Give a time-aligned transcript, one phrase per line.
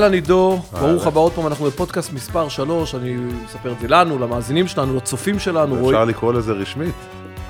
[0.00, 3.14] אהלן עידו, ברוך הבא עוד פעם, אנחנו בפודקאסט מספר 3, אני
[3.44, 5.74] מספר את זה לנו, למאזינים שלנו, לצופים שלנו.
[5.74, 6.94] אפשר רואים- לקרוא לזה רשמית,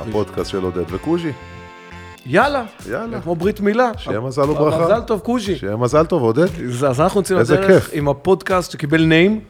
[0.01, 1.33] הפודקאסט של עודד וקוז'י.
[2.27, 3.21] יאללה, יאללה.
[3.21, 3.91] כמו ברית מילה.
[3.99, 4.85] שיהיה מזל וברכה.
[4.85, 5.57] מזל טוב, קוז'י.
[5.57, 6.47] שיהיה מזל טוב, עודד.
[6.89, 7.91] אז אנחנו יוצאים לדרך.
[7.93, 9.41] עם הפודקאסט שקיבל ניים.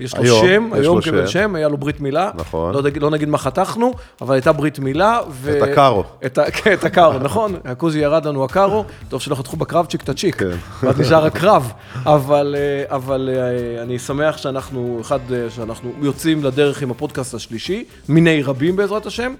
[0.00, 1.32] יש לו היום, שם, יש היום לו קיבל שם.
[1.32, 2.30] שם, היה לו ברית מילה.
[2.34, 2.74] נכון.
[2.74, 5.20] לא, לא נגיד מה חתכנו, אבל הייתה ברית מילה.
[5.30, 6.04] ו- את הקארו.
[6.26, 7.54] את כן, את הקארו, נכון.
[7.64, 10.36] הקוזי ירד לנו הקארו, טוב שלא חתכו בקרבצ'יק את הצ'יק.
[10.36, 10.56] כן.
[10.82, 11.72] ואז נשאר הקרב.
[12.04, 17.84] אבל, אה, אבל אה, אני שמח שאנחנו, אחד, אה, שאנחנו יוצאים לדרך עם הפודקאסט השלישי,
[18.08, 19.34] מיני רבים בעזרת השם.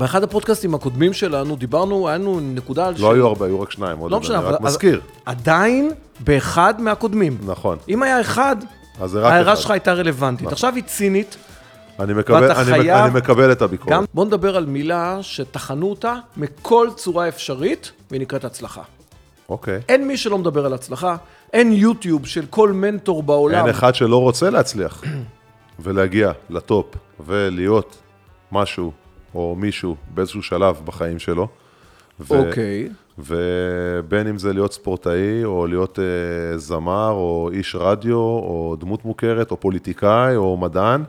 [0.00, 2.94] באחד הפודקאסטים הקודמים שלנו דיברנו, היה לנו נקודה על...
[2.98, 4.54] לא היו הרבה, היו רק שניים, לא משנה, אני אבל...
[4.54, 5.00] רק מזכיר.
[5.26, 5.90] עדיין
[6.20, 7.38] באחד מהקודמים.
[7.46, 7.78] נכון.
[7.88, 8.56] אם היה אחד,
[9.00, 9.56] ההערה.
[9.56, 10.42] שלך הייתה רלוונטית.
[10.42, 10.52] נכון.
[10.52, 11.36] עכשיו היא צינית.
[12.00, 13.92] אני מקבל- אני חייב- אני מקבל את הביקורת.
[13.96, 18.82] גם בוא נדבר על מילה שטחנו אותה מכל צורה אפשרית, והיא נקראת הצלחה.
[19.48, 19.80] אוקיי.
[19.88, 21.16] אין מי שלא מדבר על הצלחה,
[21.52, 23.58] אין יוטיוב של כל מנטור בעולם.
[23.66, 25.02] אין אחד שלא רוצה להצליח
[25.80, 26.86] ולהגיע לטופ
[27.26, 27.96] ולהיות
[28.52, 28.92] משהו
[29.34, 31.48] או מישהו באיזשהו שלב בחיים שלו.
[32.30, 32.88] אוקיי.
[33.18, 39.50] ובין אם זה להיות ספורטאי, או להיות אה, זמר, או איש רדיו, או דמות מוכרת,
[39.50, 41.04] או פוליטיקאי, או מדען,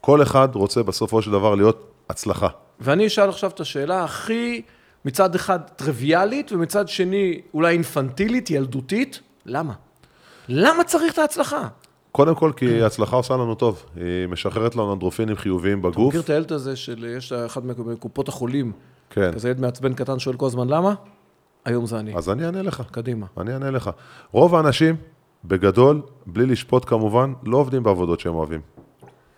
[0.00, 2.48] כל אחד רוצה בסופו של דבר להיות הצלחה.
[2.80, 4.62] ואני אשאל עכשיו את השאלה הכי,
[5.04, 9.72] מצד אחד טריוויאלית, ומצד שני אולי אינפנטילית, ילדותית, למה?
[10.48, 11.68] למה צריך את ההצלחה?
[12.12, 13.84] קודם כל, כי הצלחה עושה לנו טוב.
[13.96, 16.08] היא משחררת לנו אנדרופינים חיוביים בגוף.
[16.08, 18.72] מכיר את הילד הזה של, יש אחד מקופות החולים,
[19.10, 19.32] כן.
[19.32, 20.94] כזה ילד מעצבן קטן שואל כל הזמן למה?
[21.64, 22.16] היום זה אני.
[22.16, 22.82] אז אני אענה לך.
[22.90, 23.26] קדימה.
[23.40, 23.90] אני אענה לך.
[24.32, 24.96] רוב האנשים,
[25.44, 28.60] בגדול, בלי לשפוט כמובן, לא עובדים בעבודות שהם אוהבים.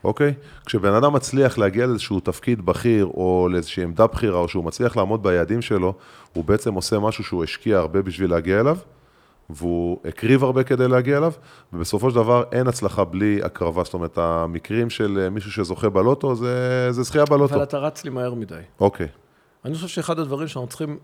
[0.04, 0.34] אוקיי?
[0.66, 5.22] כשבן אדם מצליח להגיע לאיזשהו תפקיד בכיר, או לאיזושהי עמדה בכירה, או שהוא מצליח לעמוד
[5.22, 5.94] ביעדים שלו,
[6.32, 8.76] הוא בעצם עושה משהו שהוא השקיע הרבה בשביל להגיע אליו,
[9.50, 11.32] והוא הקריב הרבה כדי להגיע אליו,
[11.72, 13.84] ובסופו של דבר אין הצלחה בלי הקרבה.
[13.84, 17.54] זאת אומרת, המקרים של אה, מישהו שזוכה בלוטו, זה, זה זכייה בלוטו.
[17.54, 18.54] אבל אתה רץ לי מהר מדי.
[18.80, 19.08] אוקיי.
[19.64, 20.98] אני חושב שאחד הדברים שאנחנו צריכים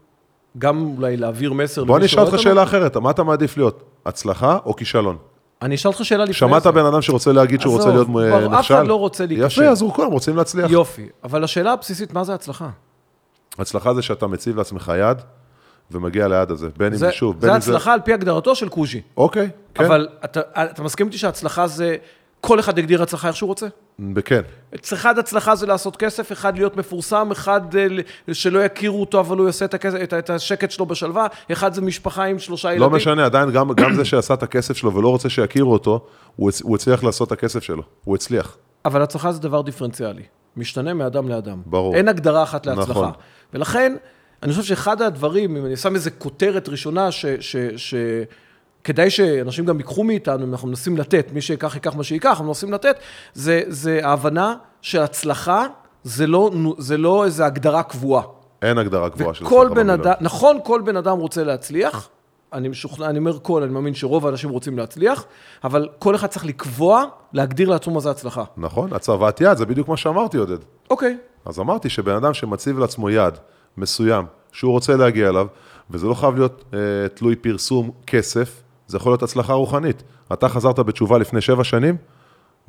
[0.58, 1.84] גם אולי להעביר מסר...
[1.84, 2.38] בוא אני אשאל אותך.
[2.38, 3.82] שאלה אחרת, מה אתה מעדיף להיות?
[4.06, 5.16] הצלחה או כישלון?
[5.62, 6.70] אני אשאל אותך שאלה לפני שמעת זה.
[6.70, 8.54] בן אדם שרוצה להגיד שהוא רוצה להיות אה, נכשל?
[8.54, 9.62] אף אחד לא רוצה להיכשל.
[9.62, 10.70] יפה, אז הוא כולם רוצים להצליח.
[10.70, 11.08] יופי.
[11.24, 12.68] אבל השאלה הבסיסית, מה זה הצלחה?
[13.58, 15.18] הצלחה זה שאתה מציב לעצמך יד
[15.92, 16.68] ומגיע ליעד הזה.
[16.76, 17.70] בין אם זה, זה שוב, זה בין אם זה...
[17.70, 19.00] הצלחה על פי הגדרתו של קוז'י.
[19.16, 19.84] אוקיי, כן.
[19.84, 21.96] אבל אתה, אתה מסכים איתי שהצלחה זה...
[22.40, 23.66] כל אחד יגדיר הצלחה איך שהוא רוצה?
[24.24, 24.40] כן.
[24.92, 27.86] אחד הצלחה זה לעשות כסף, אחד להיות מפורסם, אחד אה,
[28.34, 31.82] שלא יכירו אותו, אבל הוא יעשה את, הכסף, את, את השקט שלו בשלווה, אחד זה
[31.82, 32.82] משפחה עם שלושה ילדים.
[32.82, 36.50] לא משנה, עדיין גם, גם זה שעשה את הכסף שלו ולא רוצה שיכירו אותו, הוא,
[36.62, 37.82] הוא הצליח לעשות את הכסף שלו.
[38.04, 38.56] הוא הצליח.
[38.84, 40.22] אבל הצלחה זה דבר דיפרנציאלי.
[40.56, 41.62] משתנה מאדם לאדם.
[41.66, 41.94] ברור.
[41.94, 42.90] אין הגדרה אחת להצלחה.
[42.90, 43.10] נכון.
[43.54, 43.96] ולכן,
[44.42, 47.26] אני חושב שאחד הדברים, אם אני שם איזה כותרת ראשונה, ש...
[47.26, 47.94] ש, ש
[48.84, 52.44] כדאי שאנשים גם ייקחו מאיתנו, אם אנחנו מנסים לתת, מי שיקח ייקח מה שייקח, אנחנו
[52.44, 52.96] מנסים לתת,
[53.34, 55.66] זה, זה ההבנה שהצלחה
[56.04, 58.22] זה לא, זה לא איזו הגדרה קבועה.
[58.62, 59.90] אין הגדרה גבוהה של הצלחה בן.
[59.90, 62.08] אדם, נכון, כל בן אדם רוצה להצליח,
[62.52, 65.24] אני משוכנע, אני אומר כל, אני מאמין שרוב האנשים רוצים להצליח,
[65.64, 68.44] אבל כל אחד צריך לקבוע, להגדיר לעצמו מה זה הצלחה.
[68.56, 70.58] נכון, הצבת יד, זה בדיוק מה שאמרתי, עודד.
[70.90, 73.38] אוקיי, אז אמרתי שבן אדם שמציב לעצמו יעד
[73.76, 75.47] מסוים, שהוא רוצה להגיע אליו,
[75.91, 76.78] וזה לא חייב להיות אה,
[77.14, 80.03] תלוי פרסום כסף, זה יכול להיות הצלחה רוחנית.
[80.32, 81.97] אתה חזרת בתשובה לפני שבע שנים,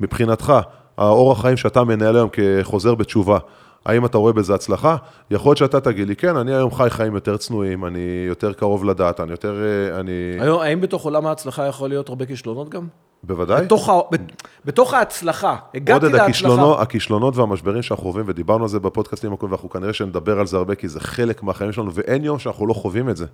[0.00, 0.52] מבחינתך,
[0.98, 3.38] האורח חיים שאתה מנהל היום כחוזר בתשובה,
[3.84, 4.96] האם אתה רואה בזה הצלחה?
[5.30, 8.84] יכול להיות שאתה תגיד לי, כן, אני היום חי חיים יותר צנועים, אני יותר קרוב
[8.84, 9.62] לדת, אני יותר...
[9.62, 10.12] אה, אני...
[10.40, 12.86] היום, האם בתוך עולם ההצלחה יכול להיות הרבה כישלונות גם?
[13.24, 13.64] בוודאי.
[13.64, 13.92] בתוך, ה...
[14.12, 14.20] בת-
[14.64, 16.24] בתוך ההצלחה, הגעתי עודד, להצלחה.
[16.24, 20.56] הכישלונות, הכישלונות והמשברים שאנחנו חווים, ודיברנו על זה בפודקאסטים הקודמים, ואנחנו כנראה שנדבר על זה
[20.56, 23.26] הרבה, כי זה חלק מהחיים שלנו, ואין יום שאנחנו לא חווים את זה.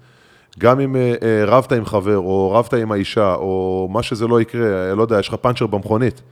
[0.58, 1.12] גם אם אה,
[1.46, 5.18] רבת עם חבר, או רבת עם האישה, או מה שזה לא יקרה, אה, לא יודע,
[5.18, 6.22] יש לך פאנצ'ר במכונית.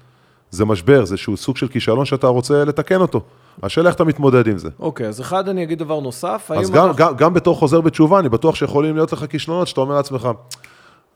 [0.50, 3.20] זה משבר, זה שהוא סוג של כישלון שאתה רוצה לתקן אותו.
[3.62, 4.68] השאלה איך אתה מתמודד עם זה.
[4.80, 6.50] אוקיי, אז אחד, אני אגיד דבר נוסף.
[6.56, 9.80] אז גם, אנחנו- גם, גם בתור חוזר בתשובה, אני בטוח שיכולים להיות לך כישלונות, שאתה
[9.80, 10.28] אומר לעצמך,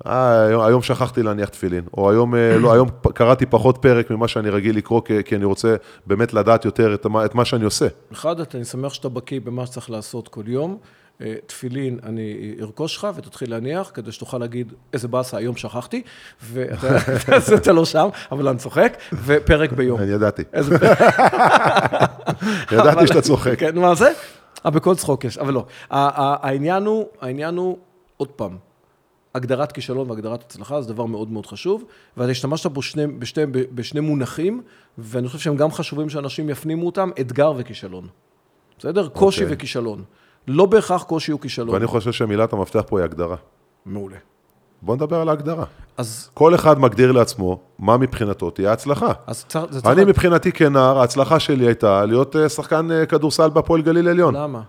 [0.06, 4.29] אה, היום, היום שכחתי להניח תפילין, או היום, אה, לא, היום קראתי פחות פרק ממה
[4.29, 5.76] שאני רגיל לקרוא, כי, כי אני רוצה
[6.06, 7.87] באמת לדעת יותר את מה, את מה שאני עושה.
[8.12, 10.79] אחד, אני שמח שאתה בקיא במה שצריך לעשות כל יום.
[11.23, 16.03] אה, תפילין, אני ארכוש לך ותתחיל להניח, כדי שתוכל להגיד, איזה באסה, היום שכחתי,
[16.43, 20.00] ואתה לא שם, אבל אני צוחק, ופרק ביום.
[20.00, 20.43] אני ידעתי.
[22.73, 23.58] ידעתי שאתה צוחק.
[23.58, 24.12] כן, מה זה?
[24.67, 25.67] אה, בכל צחוק יש, אבל לא.
[25.91, 27.79] העניין הוא, העניין הוא,
[28.17, 28.69] עוד פעם,
[29.35, 31.85] הגדרת כישלון והגדרת הצלחה זה דבר מאוד מאוד חשוב,
[32.17, 34.62] ואתה השתמשת פה שני, בשני, בשני מונחים,
[34.99, 38.06] ואני חושב שהם גם חשובים שאנשים יפנימו אותם, אתגר וכישלון.
[38.79, 39.09] בסדר?
[39.09, 39.56] קושי אוקיי.
[39.56, 40.03] וכישלון.
[40.49, 41.75] לא בהכרח קושי הוא כישלון.
[41.75, 43.37] ואני חושב שמילת המפתח פה היא הגדרה.
[43.87, 44.17] מעולה.
[44.82, 45.65] בוא נדבר על ההגדרה.
[45.97, 49.12] אז, כל אחד מגדיר לעצמו מה מבחינתו תהיה הצלחה.
[49.27, 49.87] אז זה צריך...
[49.87, 54.35] אני מבחינתי כנער, ההצלחה שלי הייתה להיות אה, שחקן אה, כדורסל בהפועל גליל עליון.
[54.35, 54.62] למה?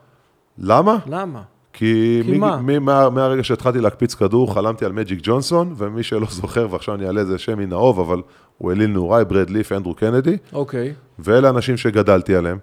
[0.57, 0.97] למה?
[1.05, 1.41] למה?
[1.73, 2.57] כי, כי מ- מה?
[2.61, 7.05] מ- מה, מהרגע שהתחלתי להקפיץ כדור, חלמתי על מג'יק ג'ונסון, ומי שלא זוכר, ועכשיו אני
[7.07, 8.21] אעלה איזה שם מן האוב, אבל
[8.57, 10.93] הוא אליל נעוריי, ברד ליף, אנדרו קנדי, אוקיי.
[11.19, 12.57] ואלה אנשים שגדלתי עליהם,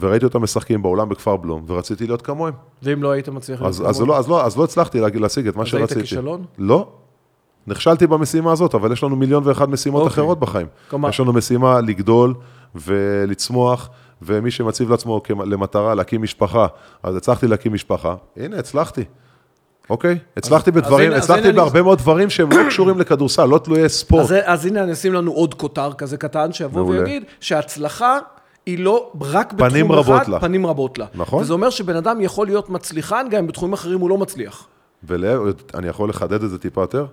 [0.00, 2.54] וראיתי אותם משחקים באולם בכפר בלום, ורציתי להיות כמוהם.
[2.82, 3.62] ואם לא היית מצליח...
[3.62, 4.08] אז, להיות אז, כמוהו?
[4.12, 5.94] לא, אז, לא, אז לא הצלחתי להשיג את מה אז שרציתי.
[6.00, 6.44] היית כישלון?
[6.58, 6.88] לא.
[7.66, 10.14] נכשלתי במשימה הזאת, אבל יש לנו מיליון ואחת משימות אוקיי.
[10.14, 10.66] אחרות בחיים.
[10.90, 12.34] כלומר- יש לנו משימה לגדול
[12.74, 13.90] ולצמוח,
[14.22, 16.66] ומי שמציב לעצמו למטרה להקים משפחה,
[17.02, 19.04] אז הצלחתי להקים משפחה, הנה, הצלחתי.
[19.90, 20.18] אוקיי?
[20.36, 23.44] הצלחתי אז בדברים, הנה- אז הצלחתי הנה אני- בהרבה מאוד דברים שהם לא קשורים לכדורסל,
[23.44, 24.22] לא תלויי ספורט.
[24.24, 27.00] אז, אז הנה, אני אשים לנו עוד כותר כזה קטן, שיבוא מעולה.
[27.00, 28.18] ויגיד שהצלחה
[28.66, 30.40] היא לא רק פנים בתחום רבות אחד, לה.
[30.40, 31.06] פנים רבות לה.
[31.14, 31.42] נכון.
[31.42, 34.66] וזה אומר שבן אדם יכול להיות מצליחן, גם אם בתחומים אחרים הוא לא מצליח.
[35.02, 35.28] ואני
[35.88, 37.06] יכול לחדד את זה טיפה יותר?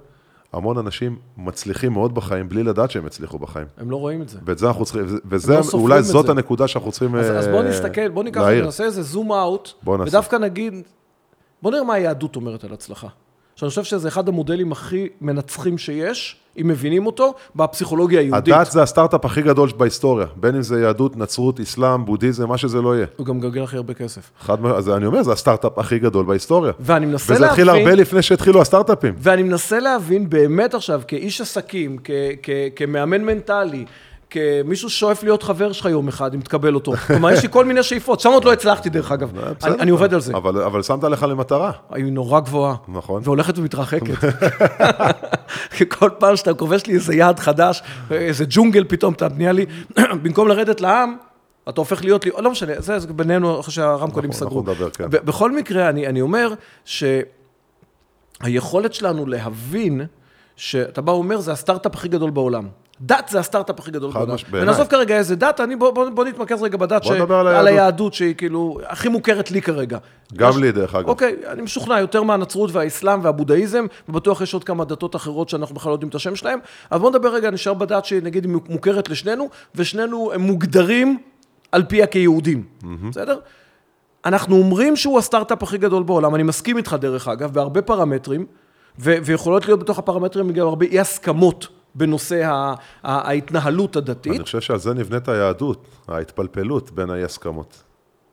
[0.53, 3.67] המון אנשים מצליחים מאוד בחיים בלי לדעת שהם הצליחו בחיים.
[3.77, 4.39] הם לא רואים את זה.
[4.45, 6.31] ואת זה אנחנו צריכים, וזה, לא אולי את זאת זה.
[6.31, 8.65] הנקודה שאנחנו צריכים אז, אז בוא אה, נסתכל, בוא ניקח, להעיר.
[8.65, 9.69] נעשה איזה זום אאוט.
[9.87, 10.73] ודווקא נגיד,
[11.61, 13.07] בוא נראה מה היהדות אומרת על הצלחה.
[13.55, 18.53] שאני חושב שזה אחד המודלים הכי מנצחים שיש, אם מבינים אותו, בפסיכולוגיה היהודית.
[18.53, 22.81] הדת זה הסטארט-אפ הכי גדול בהיסטוריה, בין אם זה יהדות, נצרות, אסלאם, בודהיזם, מה שזה
[22.81, 23.05] לא יהיה.
[23.15, 24.31] הוא גם מגלגל הכי הרבה כסף.
[24.39, 26.71] חד, מ- אז אני אומר, זה הסטארט-אפ הכי גדול בהיסטוריה.
[26.79, 27.81] ואני מנסה וזה התחיל להבין...
[27.87, 29.13] הרבה לפני שהתחילו הסטארט-אפים.
[29.17, 32.09] ואני מנסה להבין באמת עכשיו, כאיש עסקים, כ-
[32.43, 33.85] כ- כמאמן מנטלי,
[34.31, 36.93] כמישהו ששואף להיות חבר שלך יום אחד, אם תקבל אותו.
[37.07, 39.31] כלומר, יש לי כל מיני שאיפות, שם עוד לא הצלחתי דרך אגב.
[39.63, 40.33] אני, עובד על זה.
[40.35, 41.71] אבל, אבל שמת לך למטרה.
[41.89, 42.75] היא נורא גבוהה.
[42.87, 43.21] נכון.
[43.25, 44.07] והולכת ומתרחקת.
[45.97, 49.65] כל פעם שאתה כובש לי איזה יעד חדש, איזה ג'ונגל פתאום, אתה נהיה לי,
[50.23, 51.15] במקום לרדת לעם,
[51.69, 54.63] אתה הופך להיות לי, לא משנה, זה, בינינו אחרי שהרמקולים אנחנו- סגרו.
[54.93, 55.05] כן.
[55.09, 56.53] בכל מקרה, אני, אני אומר
[58.45, 60.01] שהיכולת שלנו להבין,
[60.55, 62.67] שאתה בא ואומר, זה הסטארט-אפ הכי גדול בעולם.
[63.01, 64.33] דת זה הסטארט-אפ הכי גדול חד בעולם.
[64.33, 64.61] מש- בעיניי.
[64.69, 67.31] ונעזוב כרגע איזה דת, אני, בוא, בוא, בוא נתמקד רגע בדת, בוא ש...
[67.31, 68.13] על על היהדות.
[68.13, 69.97] שהיא כאילו הכי מוכרת לי כרגע.
[70.35, 71.07] גם יש- לי, דרך אגב.
[71.07, 75.89] אוקיי, אני משוכנע יותר מהנצרות והאסלאם והבודהיזם, ובטוח יש עוד כמה דתות אחרות שאנחנו בכלל
[75.89, 76.59] לא יודעים את השם שלהם.
[76.89, 81.17] אז בואו נדבר רגע, נשאר בדת שנגיד היא מוכרת לשנינו, ושנינו הם מוגדרים
[81.71, 82.63] על פיה כיהודים,
[83.09, 83.39] בסדר?
[84.25, 88.45] אנחנו אומרים שהוא הסטארט-אפ הכי גדול בעולם, אני מסכים איתך דרך אגב, בהרבה פרמטרים,
[88.99, 92.69] ו- ויכולות להיות בתוך הפרמטרים גם הרבה אי הסכמות בנושא
[93.03, 94.33] ההתנהלות הדתית.
[94.33, 97.83] אני חושב שעל זה נבנית היהדות, ההתפלפלות בין האי-הסכמות.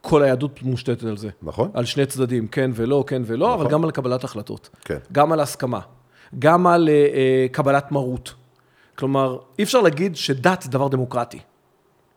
[0.01, 1.29] כל היהדות מושתתת על זה.
[1.41, 1.71] נכון?
[1.73, 4.69] על שני צדדים, כן ולא, כן ולא, אבל גם על קבלת החלטות.
[4.85, 4.97] כן.
[5.11, 5.79] גם על הסכמה.
[6.39, 8.33] גם על אה, אה, קבלת מרות.
[8.95, 11.39] כלומר, אי אפשר להגיד שדת זה דבר דמוקרטי.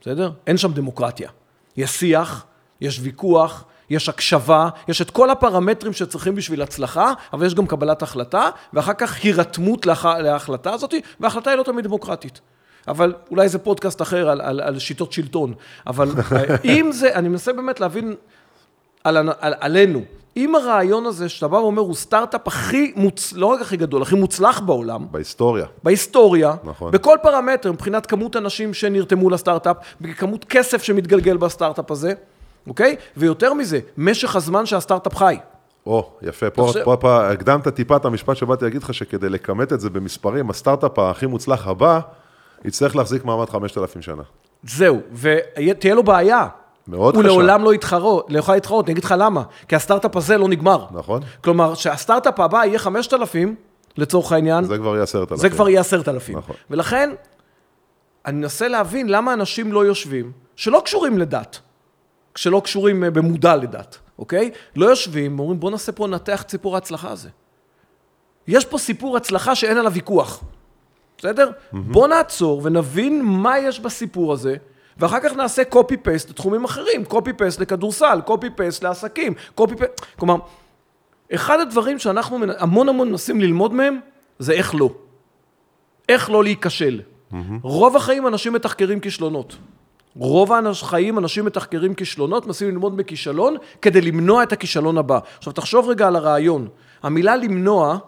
[0.01, 0.33] בסדר?
[0.47, 1.31] אין שם דמוקרטיה.
[1.77, 2.47] יש שיח,
[2.81, 8.03] יש ויכוח, יש הקשבה, יש את כל הפרמטרים שצריכים בשביל הצלחה, אבל יש גם קבלת
[8.03, 10.07] החלטה, ואחר כך הירתמות להח...
[10.07, 12.41] להחלטה הזאת, וההחלטה היא לא תמיד דמוקרטית.
[12.89, 15.55] אבל אולי זה פודקאסט אחר על, על, על שיטות שלטון.
[15.87, 18.15] אבל אה, אם זה, אני מנסה באמת להבין
[19.05, 20.03] על, על, עלינו.
[20.37, 23.33] אם הרעיון הזה שאתה בא ואומר הוא סטארט-אפ הכי מוצ...
[23.33, 25.67] לא רק הכי גדול, הכי מוצלח בעולם, בהיסטוריה.
[25.83, 26.93] בהיסטוריה, נכון.
[26.93, 32.13] בכל פרמטר, מבחינת כמות אנשים שנרתמו לסטארט-אפ, בכמות כסף שמתגלגל בסטארט-אפ הזה,
[32.69, 32.97] אוקיי?
[33.17, 35.37] ויותר מזה, משך הזמן שהסטארט-אפ חי.
[35.87, 39.73] או, יפה, פה, עכשיו- פה, פה הקדמת טיפה את המשפט שבאתי להגיד לך שכדי לכמת
[39.73, 42.01] את זה במספרים, הסטארט-אפ הכי מוצלח הבא,
[42.65, 44.23] יצטרך להחזיק מעמד 5,000 שנה.
[44.63, 46.47] זהו, ותהיה לו בעיה.
[46.89, 47.33] מאוד הוא קשה.
[47.33, 49.43] לעולם לא יתחרות, לא יוכל להתחרות, אני אגיד לך למה.
[49.69, 50.87] כי הסטארט-אפ הזה לא נגמר.
[50.91, 51.23] נכון?
[51.45, 53.55] כלומר, שהסטארט-אפ הבא יהיה 5,000,
[53.97, 55.39] לצורך העניין, זה כבר יהיה 10,000.
[55.39, 56.39] זה כבר יהיה עשרת אלפים.
[56.39, 56.57] נכון.
[56.71, 57.11] ולכן,
[58.27, 61.61] אני מנסה להבין למה אנשים לא יושבים, שלא קשורים לדת,
[62.35, 64.51] שלא קשורים אה, במודע לדת, אוקיי?
[64.77, 67.29] לא יושבים, אומרים בוא נעשה פה, נתח את סיפור ההצלחה הזה.
[68.49, 70.45] יש פה סיפור הצלחה שאין עליו ויכוח,
[71.19, 71.51] בסדר?
[71.51, 71.77] Mm-hmm.
[71.77, 74.57] בוא נעצור ונבין מה יש בסיפור הזה,
[74.97, 80.05] ואחר כך נעשה copy-paste לתחומים אחרים, copy-paste לכדורסל, copy-paste לעסקים, copy-paste...
[80.19, 80.37] כלומר,
[81.35, 84.01] אחד הדברים שאנחנו המון המון מנסים ללמוד מהם,
[84.39, 84.91] זה איך לא.
[86.09, 87.01] איך לא להיכשל.
[87.33, 87.37] Mm-hmm.
[87.63, 89.57] רוב החיים אנשים מתחקרים כישלונות.
[90.17, 95.19] רוב החיים אנשים מתחקרים כישלונות, מנסים ללמוד מכישלון כדי למנוע את הכישלון הבא.
[95.39, 96.69] עכשיו תחשוב רגע על הרעיון.
[97.03, 97.99] המילה למנוע,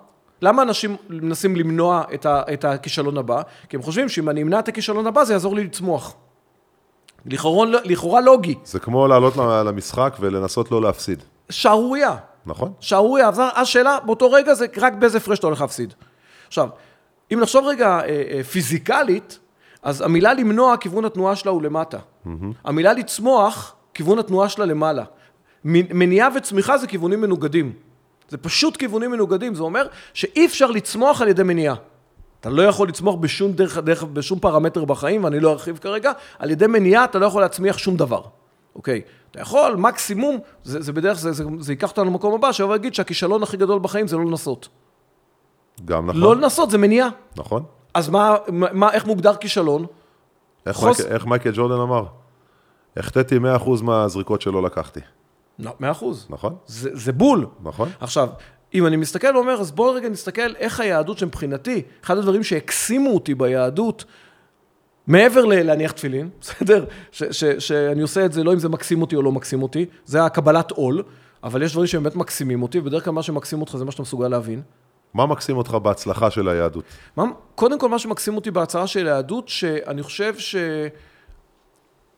[0.42, 3.42] למה אנשים מנסים למנוע את, ה, את הכישלון הבא?
[3.68, 6.14] כי הם חושבים שאם אני אמנע את הכישלון הבא זה יעזור לי לצמוח.
[7.26, 12.16] לכאורה, לכאורה לוגי, זה כמו לעלות למשחק ולנסות לא להפסיד, שערורייה.
[12.46, 12.73] נכון?
[12.80, 15.94] שערורייה, אז השאלה באותו רגע זה רק באיזה הפרש אתה הולך להפסיד.
[16.49, 16.68] עכשיו,
[17.32, 19.38] אם נחשוב רגע אה, אה, פיזיקלית,
[19.84, 21.98] אז המילה למנוע, כיוון התנועה שלה הוא למטה.
[22.64, 25.04] המילה לצמוח, כיוון התנועה שלה למעלה.
[25.64, 27.72] מניעה וצמיחה זה כיוונים מנוגדים.
[28.28, 31.74] זה פשוט כיוונים מנוגדים, זה אומר שאי אפשר לצמוח על ידי מניעה.
[32.40, 36.50] אתה לא יכול לצמוח בשום, דרך, דרך, בשום פרמטר בחיים, ואני לא ארחיב כרגע, על
[36.50, 38.22] ידי מניעה אתה לא יכול להצמיח שום דבר,
[38.76, 39.00] אוקיי?
[39.30, 42.94] אתה יכול, מקסימום, זה, זה בדרך, זה, זה, זה ייקח אותנו למקום הבא, שיבוא להגיד
[42.94, 44.68] שהכישלון הכי גדול בחיים זה לא לנסות.
[45.84, 46.20] גם נכון.
[46.20, 47.08] לא לנסות, זה מניעה.
[47.36, 47.64] נכון.
[47.94, 49.86] אז מה, מה, איך מוגדר כישלון?
[50.66, 52.04] איך, חוס- מייקל, איך מייקל ג'ורדן אמר?
[52.96, 55.00] החטאתי 100% מהזריקות שלא לקחתי.
[55.58, 56.26] לא, מאה אחוז.
[56.30, 56.56] נכון?
[56.66, 57.46] זה, זה בול.
[57.62, 57.88] נכון?
[58.00, 58.28] עכשיו,
[58.74, 63.34] אם אני מסתכל ואומר, אז בואו רגע נסתכל איך היהדות שמבחינתי, אחד הדברים שהקסימו אותי
[63.34, 64.04] ביהדות,
[65.06, 66.84] מעבר ללהניח תפילין, בסדר?
[67.12, 69.86] ש, ש, שאני עושה את זה לא אם זה מקסים אותי או לא מקסים אותי,
[70.04, 71.02] זה הקבלת עול,
[71.44, 74.28] אבל יש דברים שבאמת מקסימים אותי, ובדרך כלל מה שמקסים אותך זה מה שאתה מסוגל
[74.28, 74.62] להבין.
[75.14, 76.85] מה מקסים אותך בהצלחה של היהדות?
[77.54, 80.35] קודם כל, מה שמקסים אותי בהצהרה של היהדות, שאני חושב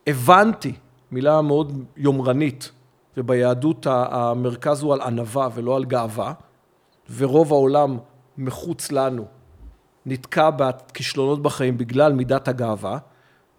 [0.07, 0.73] שהבנתי,
[1.11, 2.71] מילה מאוד יומרנית,
[3.17, 6.33] וביהדות המרכז הוא על ענווה ולא על גאווה,
[7.17, 7.99] ורוב העולם
[8.39, 9.27] מחוץ לנו
[10.07, 12.99] נתקע בכישלונות בחיים בגלל מידת הגאווה.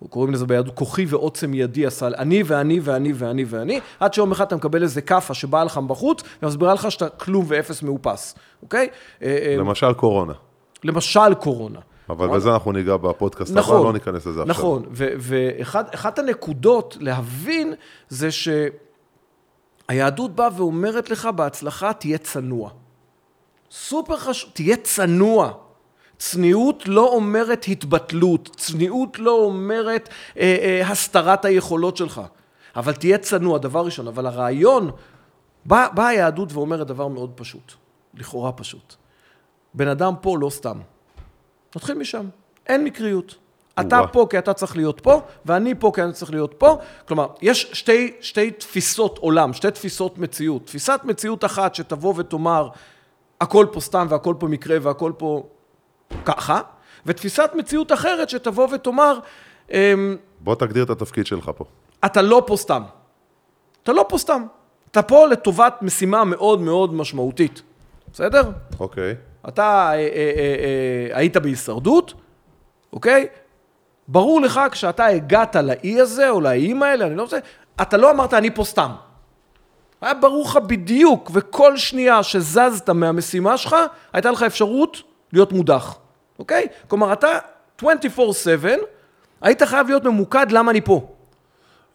[0.09, 4.45] קוראים לזה ביהדות כוחי ועוצם ידי עשה, אני ואני ואני ואני ואני, עד שיום אחד
[4.45, 8.87] אתה מקבל איזה כאפה שבאה לך מבחוץ ומסבירה לך שאתה כלום ואפס מאופס, אוקיי?
[9.21, 10.33] אה, אה, למשל קורונה.
[10.83, 11.79] למשל קורונה.
[12.09, 14.45] אבל בזה אנחנו ניגע בפודקאסט הבא, נכון, לא ניכנס לזה עכשיו.
[14.45, 17.73] נכון, ואחת הנקודות להבין
[18.09, 18.29] זה
[19.89, 22.69] שהיהדות באה ואומרת לך בהצלחה, תהיה צנוע.
[23.71, 25.53] סופר חשוב, תהיה צנוע.
[26.17, 32.21] צניעות לא אומרת התבטלות, צניעות לא אומרת אה, אה, הסתרת היכולות שלך,
[32.75, 34.07] אבל תהיה צנוע, דבר ראשון.
[34.07, 34.91] אבל הרעיון,
[35.65, 37.73] באה בא היהדות ואומרת דבר מאוד פשוט,
[38.13, 38.95] לכאורה פשוט.
[39.73, 40.79] בן אדם פה לא סתם.
[41.75, 42.25] נתחיל משם,
[42.67, 43.35] אין מקריות.
[43.79, 44.01] אתה.
[44.11, 46.77] פה כי אתה צריך להיות פה, ואני פה כי אני צריך להיות פה.
[47.07, 50.65] כלומר, יש שתי, שתי תפיסות עולם, שתי תפיסות מציאות.
[50.65, 52.69] תפיסת מציאות אחת שתבוא ותאמר,
[53.41, 55.43] הכל פה סתם והכל פה מקרה והכל פה
[56.25, 56.61] ככה,
[57.05, 59.19] ותפיסת מציאות אחרת שתבוא ותאמר,
[59.71, 61.65] אמ, בוא תגדיר את התפקיד שלך פה.
[62.05, 62.83] אתה לא פה סתם.
[63.83, 64.45] אתה לא פה סתם.
[64.91, 67.61] אתה פה לטובת משימה מאוד מאוד משמעותית.
[68.13, 68.51] בסדר?
[68.79, 69.15] אוקיי.
[69.47, 70.55] אתה אה, אה, אה,
[71.13, 72.13] אה, היית בהישרדות,
[72.93, 73.27] אוקיי?
[74.07, 77.37] ברור לך כשאתה הגעת לאי הזה או לאיים האלה, אני לא רוצה,
[77.81, 78.91] אתה לא אמרת אני פה סתם.
[80.01, 83.75] היה ברור לך בדיוק, וכל שנייה שזזת מהמשימה שלך,
[84.13, 85.03] הייתה לך אפשרות
[85.33, 85.97] להיות מודח,
[86.39, 86.67] אוקיי?
[86.87, 87.27] כלומר, אתה
[87.81, 87.85] 24/7,
[89.41, 91.07] היית חייב להיות ממוקד למה אני פה.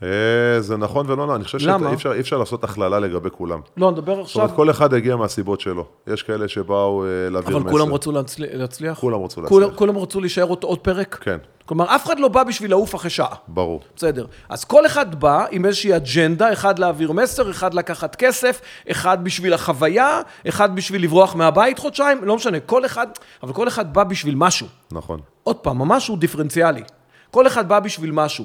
[0.03, 1.59] אה, זה נכון ולא נכון, אני חושב?
[1.59, 3.61] שאי אפשר, אפשר לעשות הכללה לגבי כולם.
[3.77, 5.87] לא, נדבר זאת עכשיו, אומרת, כל אחד הגיע מהסיבות שלו.
[6.07, 7.69] יש כאלה שבאו אה, להעביר מסר.
[7.69, 8.99] אבל כולם רצו להצליח?
[9.01, 9.75] כולם רצו להצליח.
[9.75, 11.19] כולם רצו להישאר עוד, עוד פרק?
[11.21, 11.39] כן,
[11.73, 13.35] כלומר, אף אחד לא בא בשביל לעוף אחרי שעה.
[13.49, 13.81] ברור.
[13.97, 14.27] בסדר.
[14.49, 18.61] אז כל אחד בא עם איזושהי אג'נדה, אחד להעביר מסר, אחד לקחת כסף,
[18.91, 23.07] אחד בשביל החוויה, אחד בשביל לברוח מהבית חודשיים, לא משנה, כל אחד,
[23.43, 24.67] אבל כל אחד בא בשביל משהו.
[24.91, 25.21] נכון.
[25.43, 26.83] עוד פעם, המשהו הוא דיפרנציאלי.
[27.31, 28.45] כל אחד בא בשביל משהו.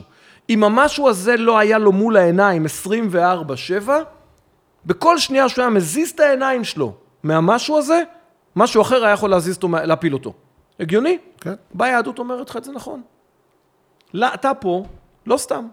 [0.49, 2.65] אם המשהו הזה לא היה לו מול העיניים
[3.85, 3.89] 24-7,
[4.85, 6.93] בכל שנייה שהוא היה מזיז את העיניים שלו
[7.23, 8.01] מהמשהו הזה,
[8.55, 10.33] משהו אחר היה יכול להזיז אותו, להפיל אותו.
[10.79, 11.17] הגיוני?
[11.41, 11.53] כן.
[11.73, 13.01] באה היהדות אומרת לך את זה נכון.
[14.13, 14.83] לא, אתה פה,
[15.25, 15.67] לא סתם.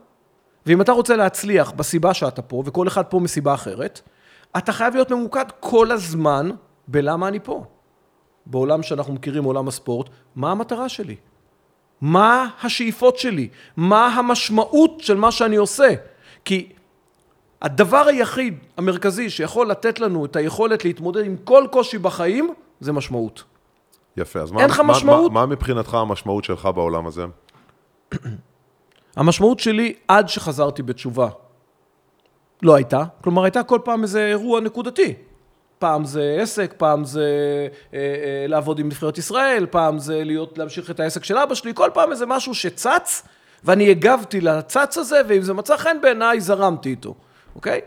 [0.67, 4.01] ואם אתה רוצה להצליח בסיבה שאתה פה, וכל אחד פה מסיבה אחרת,
[4.57, 6.51] אתה חייב להיות ממוקד כל הזמן
[6.89, 7.65] בלמה אני פה.
[8.47, 11.17] בעולם שאנחנו מכירים, עולם הספורט, מה המטרה שלי?
[12.01, 13.49] מה השאיפות שלי?
[13.77, 15.89] מה המשמעות של מה שאני עושה?
[16.45, 16.73] כי
[17.63, 23.45] הדבר היחיד, המרכזי, שיכול לתת לנו את היכולת להתמודד עם כל קושי בחיים, זה משמעות.
[24.17, 25.33] יפה, אז מה, מה, משמעות?
[25.33, 27.25] מה, מה מבחינתך המשמעות שלך בעולם הזה?
[29.17, 31.29] המשמעות שלי עד שחזרתי בתשובה
[32.63, 35.15] לא הייתה, כלומר הייתה כל פעם איזה אירוע נקודתי.
[35.79, 37.29] פעם זה עסק, פעם זה
[37.95, 41.75] אה, אה, לעבוד עם נבחרת ישראל, פעם זה להיות, להמשיך את העסק של אבא שלי,
[41.75, 43.23] כל פעם איזה משהו שצץ,
[43.65, 47.15] ואני הגבתי לצץ הזה, ואם זה מצא חן בעיניי, זרמתי איתו,
[47.55, 47.81] אוקיי?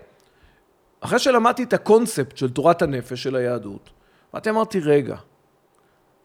[0.99, 3.89] אחרי שלמדתי את הקונספט של תורת הנפש של היהדות,
[4.33, 5.15] ואתי אמרתי, רגע,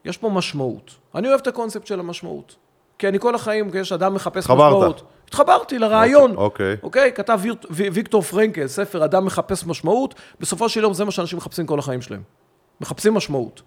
[0.05, 0.95] יש פה משמעות.
[1.15, 2.57] אני אוהב את הקונספט של המשמעות.
[3.03, 4.67] כי אני כל החיים, כשיש אדם מחפש התחברת.
[4.73, 5.03] משמעות.
[5.29, 6.37] התחברתי לרעיון.
[6.37, 6.77] אוקיי.
[6.83, 7.13] אוקיי?
[7.15, 11.39] כתב ויר- ו- ויקטור פרנקל, ספר אדם מחפש משמעות, בסופו של יום זה מה שאנשים
[11.39, 12.23] מחפשים כל החיים שלהם.
[12.81, 13.63] מחפשים משמעות.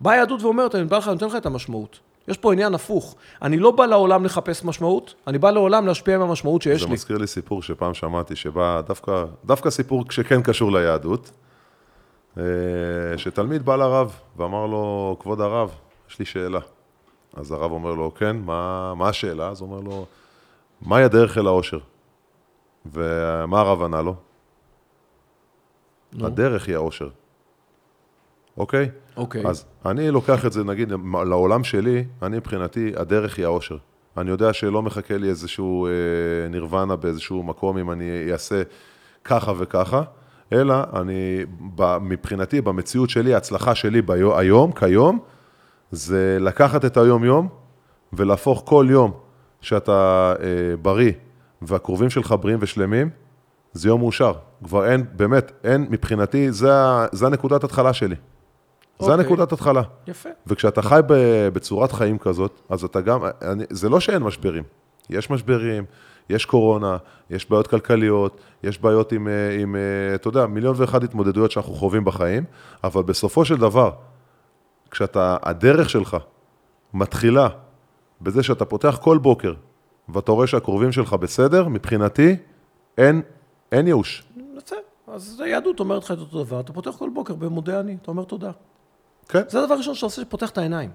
[0.00, 1.98] באה היהדות ואומרת, אני בא לך, אני נותן לך את המשמעות.
[2.28, 3.14] יש פה עניין הפוך.
[3.42, 6.92] אני לא בא לעולם לחפש משמעות, אני בא לעולם להשפיע עם המשמעות שיש זה לי.
[6.92, 11.30] מזכיר לי סיפור שפעם שמעתי, שבא דווקא, דווקא סיפור שכן קשור ליהדות,
[12.38, 12.42] אה,
[13.16, 15.70] שתלמיד בא לרב ואמר לו, כבוד הרב,
[16.10, 16.60] יש לי שאלה.
[17.36, 19.48] אז הרב אומר לו, כן, מה, מה השאלה?
[19.48, 20.06] אז הוא אומר לו,
[20.82, 21.78] מהי הדרך אל העושר?
[22.86, 24.14] ומה הרב ענה לו?
[26.12, 26.26] נו.
[26.26, 27.08] הדרך היא העושר.
[28.56, 28.90] אוקיי?
[29.16, 29.46] אוקיי.
[29.46, 30.92] אז אני לוקח את זה, נגיד,
[31.26, 33.76] לעולם שלי, אני מבחינתי, הדרך היא האושר.
[34.16, 35.92] אני יודע שלא מחכה לי איזשהו אה,
[36.50, 38.62] נירוונה באיזשהו מקום אם אני אעשה
[39.24, 40.02] ככה וככה,
[40.52, 41.44] אלא אני,
[42.00, 45.18] מבחינתי, במציאות שלי, ההצלחה שלי ביום, היום, כיום,
[45.90, 47.48] זה לקחת את היום-יום
[48.12, 49.12] ולהפוך כל יום
[49.60, 51.12] שאתה אה, בריא
[51.62, 53.10] והקרובים שלך בריאים ושלמים,
[53.72, 54.32] זה יום מאושר.
[54.64, 56.70] כבר אין, באמת, אין, מבחינתי, זה,
[57.12, 58.14] זה הנקודת התחלה שלי.
[58.14, 59.14] זה אוקיי.
[59.14, 59.82] הנקודת התחלה.
[60.06, 60.28] יפה.
[60.46, 64.62] וכשאתה חי ב- בצורת חיים כזאת, אז אתה גם, אני, זה לא שאין משברים.
[65.10, 65.84] יש משברים,
[66.30, 66.96] יש קורונה,
[67.30, 71.72] יש בעיות כלכליות, יש בעיות עם, אה, עם, אה, אתה יודע, מיליון ואחת התמודדויות שאנחנו
[71.72, 72.44] חווים בחיים,
[72.84, 73.90] אבל בסופו של דבר,
[74.90, 76.16] כשאתה, הדרך שלך
[76.94, 77.48] מתחילה
[78.20, 79.54] בזה שאתה פותח כל בוקר,
[80.08, 82.36] ואתה רואה שהקרובים שלך בסדר, מבחינתי,
[82.98, 83.22] אין,
[83.72, 84.24] אין ייאוש.
[85.12, 88.24] אז היהדות אומרת לך את אותו דבר, אתה פותח כל בוקר במודה אני, אתה אומר
[88.24, 88.50] תודה.
[89.28, 89.42] כן.
[89.48, 90.90] זה הדבר הראשון שאתה עושה, שפותח את העיניים.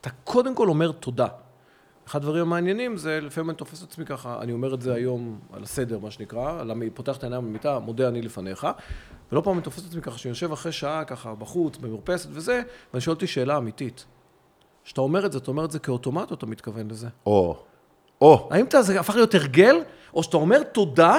[0.00, 1.26] אתה קודם כל אומר תודה.
[2.06, 5.38] אחד הדברים המעניינים זה, לפעמים אני תופס את עצמי ככה, אני אומר את זה היום
[5.52, 8.66] על הסדר, מה שנקרא, על המ- פותח את העיניים במיטה, מודה אני לפניך,
[9.32, 12.62] ולא פעם אני תופס את עצמי ככה, שאני יושב אחרי שעה ככה בחוץ, במרפסת וזה,
[12.92, 14.04] ואני שואל אותי שאלה אמיתית.
[14.84, 17.08] כשאתה אומר את זה, אתה אומר את זה כאוטומט או אתה מתכוון לזה?
[17.26, 17.56] או,
[18.20, 19.76] או, האם אתה, זה הפך להיות הרגל,
[20.14, 21.16] או שאתה אומר תודה,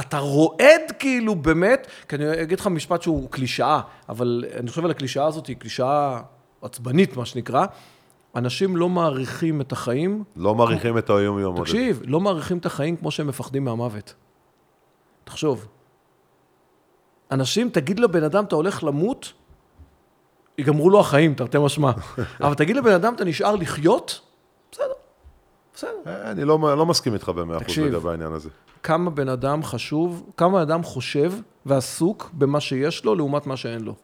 [0.00, 4.90] אתה רועד כאילו באמת, כי אני אגיד לך משפט שהוא קלישאה, אבל אני חושב על
[4.90, 6.20] הקלישאה הזאת, היא קלישאה
[6.62, 7.66] עצבנית, מה שנקרא.
[8.36, 11.60] אנשים לא מעריכים את החיים, לא מעריכים את היום-יום.
[11.60, 14.14] תקשיב, לא מעריכים את החיים כמו שהם מפחדים מהמוות.
[15.24, 15.66] תחשוב.
[17.30, 19.32] אנשים, תגיד לבן אדם, אתה הולך למות,
[20.58, 21.90] ייגמרו לו החיים, תרתי משמע.
[22.44, 24.20] אבל תגיד לבן אדם, אתה נשאר לחיות,
[24.72, 24.84] בסדר,
[25.74, 25.90] בסדר.
[26.06, 27.78] אה, אני לא, לא מסכים איתך במאה אחוז.
[27.78, 28.48] לגבי העניין הזה.
[28.82, 31.32] כמה בן אדם חשוב, כמה אדם חושב
[31.66, 33.94] ועסוק במה שיש לו לעומת מה שאין לו.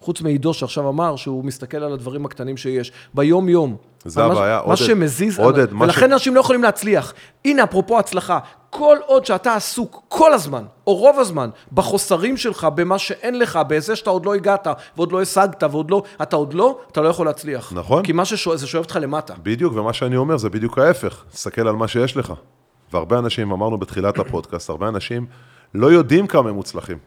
[0.00, 3.76] חוץ מעידו שעכשיו אמר שהוא מסתכל על הדברים הקטנים שיש, ביום-יום.
[4.04, 7.14] זה מה- הבעיה, מה עודד, שמזיז, עודד, מה ולכן ש- אנשים לא יכולים להצליח.
[7.44, 8.38] הנה, אפרופו הצלחה,
[8.70, 13.96] כל עוד שאתה עסוק כל הזמן, או רוב הזמן, בחוסרים שלך, במה שאין לך, בזה
[13.96, 17.26] שאתה עוד לא הגעת, ועוד לא השגת, ועוד לא, אתה עוד לא, אתה לא יכול
[17.26, 17.72] להצליח.
[17.74, 18.02] נכון.
[18.04, 19.34] כי מה ששואב, זה שואב אותך למטה.
[19.42, 21.24] בדיוק, ומה שאני אומר זה בדיוק ההפך.
[21.32, 22.32] תסתכל על מה שיש לך.
[22.92, 25.26] והרבה אנשים, אמרנו בתחילת הפודקאסט, הרבה אנשים
[25.74, 26.98] לא יודעים כמה הם מוצלחים.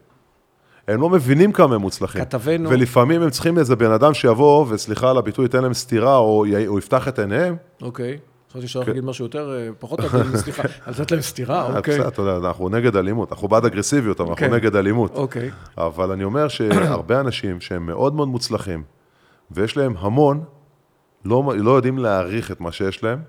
[0.87, 2.21] הם לא מבינים כמה הם מוצלחים.
[2.25, 6.45] כתבנו- ולפעמים הם צריכים איזה בן אדם שיבוא, וסליחה על הביטוי, ייתן להם סטירה, או,
[6.45, 6.67] י...
[6.67, 7.55] או יפתח את עיניהם.
[7.81, 8.17] אוקיי.
[8.51, 8.91] חשבתי שאתה הולך כן.
[8.91, 11.93] להגיד משהו יותר, אה, פחות הגון, סליחה, לתת להם סטירה, אוקיי.
[11.97, 14.53] בסדר, אתה יודע, אנחנו נגד אלימות, אנחנו בעד אגרסיביות, אבל אנחנו כן.
[14.53, 15.15] נגד אלימות.
[15.15, 15.51] אוקיי.
[15.77, 18.83] אבל אני אומר שהרבה אנשים שהם מאוד מאוד מוצלחים,
[19.51, 20.43] ויש להם המון,
[21.25, 23.19] לא, לא יודעים להעריך את מה שיש להם,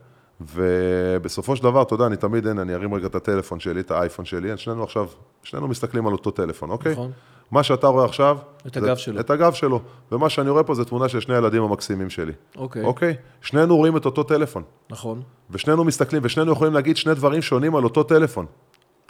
[0.54, 3.90] ובסופו של דבר, אתה יודע, אני תמיד, הנה, אני ארים רגע את הטלפון שלי, את
[3.90, 5.06] האייפון שלי, שנינו עכשיו,
[5.42, 6.92] שנינו מסתכלים על אותו טלפון, אוקיי?
[6.92, 7.10] נכון.
[7.52, 8.38] מה שאתה רואה עכשיו...
[8.66, 9.20] את הגב שלו.
[9.20, 9.80] את הגב שלו.
[10.12, 12.32] ומה שאני רואה פה זה תמונה של שני הילדים המקסימים שלי.
[12.56, 12.84] אוקיי.
[12.84, 13.14] אוקיי?
[13.42, 15.22] שנינו רואים את אותו טלפון, נכון.
[15.50, 18.46] ושנינו מסתכלים, ושנינו יכולים להגיד שני דברים שונים על אותו טלפון.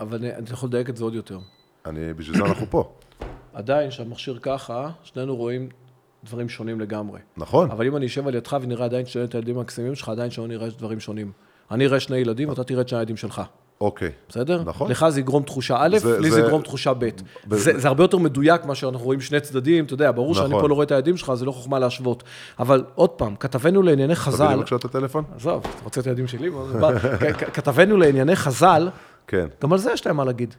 [0.01, 1.39] אבל אני אני יכול לדייק את זה עוד יותר.
[1.87, 2.93] אני, בשביל זה אנחנו פה.
[3.55, 5.69] עדיין, כשהמכשיר ככה, שנינו רואים
[6.25, 7.21] דברים שונים לגמרי.
[7.37, 7.71] נכון?
[7.71, 10.69] אבל אם אני אשב על ידך ונראה עדיין שני הילדים המקסימים שלך, עדיין שלא נראה
[10.79, 11.33] דברים שונים.
[11.71, 13.43] אני אראה שני ילדים, ואתה תראה את שני הילדים שלך.
[13.83, 14.11] אוקיי.
[14.29, 14.63] בסדר?
[14.67, 14.91] נכון.
[14.91, 17.05] לך זה יגרום תחושה א', זה- לי זה זה- יגרום תחושה ב'.
[17.05, 20.49] ב- זה זה הרבה יותר מדויק מאשר אנחנו רואים שני צדדים, אתה יודע, ברור שאני
[20.49, 20.61] נכון.
[20.61, 22.23] פה לא רואה את הילדים שלך, זה לא חוכמה להשוות.
[22.59, 25.25] אבל עוד פעם, כתבנו לענייני תביא לי חז"ל, בבקשה את הטלפון?
[25.37, 26.51] עזוב, אתה רוצה את הילדים שלי?
[27.55, 28.89] כתבנו לענייני חז"ל,
[29.27, 29.47] כן.
[29.63, 30.55] גם על זה יש להם מה להגיד.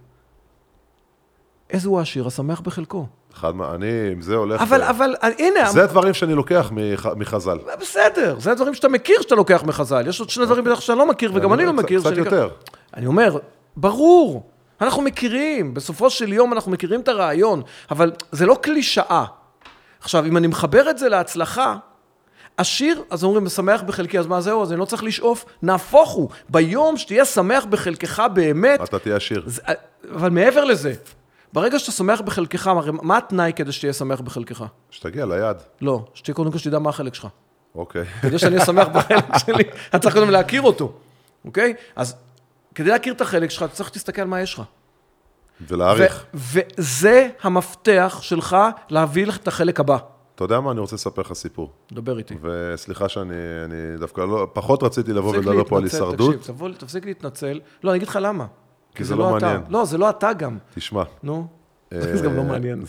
[1.69, 3.05] איזה הוא העשיר השמח בחלקו.
[3.35, 3.75] אחד מה...
[3.75, 4.61] אני, עם זה הולך...
[4.61, 7.05] אבל, ו- אבל, הנה, זה הדברים שאני לוקח מח...
[7.05, 7.57] מחז"ל.
[7.81, 10.07] בסדר, זה הדברים שאתה מכיר שאתה לוקח מחז"ל.
[10.07, 11.99] יש עוד שני דברים בטח שאתה לא מכיר, וגם אני לא קצת- מכיר.
[11.99, 12.49] קצת שאני- יותר.
[12.97, 13.37] אני אומר,
[13.77, 14.49] ברור,
[14.81, 19.25] אנחנו מכירים, בסופו של יום אנחנו מכירים את הרעיון, אבל זה לא קלישאה.
[20.01, 21.75] עכשיו, אם אני מחבר את זה להצלחה,
[22.57, 24.61] עשיר, אז אומרים, שמח בחלקי, אז מה זהו?
[24.61, 25.45] אז אני לא צריך לשאוף?
[25.61, 29.43] נהפוך הוא, ביום שתהיה שמח בחלקך באמת, אתה תהיה עשיר.
[29.45, 29.61] זה,
[30.15, 30.93] אבל מעבר לזה,
[31.53, 34.65] ברגע שאתה שמח בחלקך, הרי מה התנאי כדי שתהיה שמח בחלקך?
[34.89, 35.61] שתגיע ליעד.
[35.81, 37.27] לא, שתהיה קודם כל שתדע מה החלק שלך.
[37.75, 38.05] אוקיי.
[38.21, 40.93] כדי שאני אהיה שמח בחלק שלי, אתה צריך קודם להכיר אותו,
[41.45, 41.73] אוקיי?
[41.95, 42.15] אז
[42.75, 44.61] כדי להכיר את החלק שלך, אתה צריך להסתכל מה יש לך.
[45.67, 46.25] ולהעריך.
[46.33, 48.57] וזה המפתח שלך
[48.89, 49.97] להביא לך את החלק הבא.
[50.35, 50.71] אתה יודע מה?
[50.71, 51.71] אני רוצה לספר לך סיפור.
[51.91, 52.35] דבר איתי.
[52.41, 53.35] וסליחה שאני
[53.65, 54.47] אני דווקא לא...
[54.53, 56.35] פחות רציתי לבוא תפסיק ולדבר פה על להתנצל, הישרדות.
[56.35, 57.59] תקשיב, תבוא, תפסיק להתנצל.
[57.83, 58.45] לא, אני אגיד לך למה.
[58.95, 59.45] כי זה לא אתה.
[59.45, 59.63] מעניין.
[59.69, 60.57] לא, זה לא אתה גם.
[60.75, 61.03] תשמע.
[61.23, 61.47] נו.
[61.93, 62.83] אה, זה גם לא מעניין.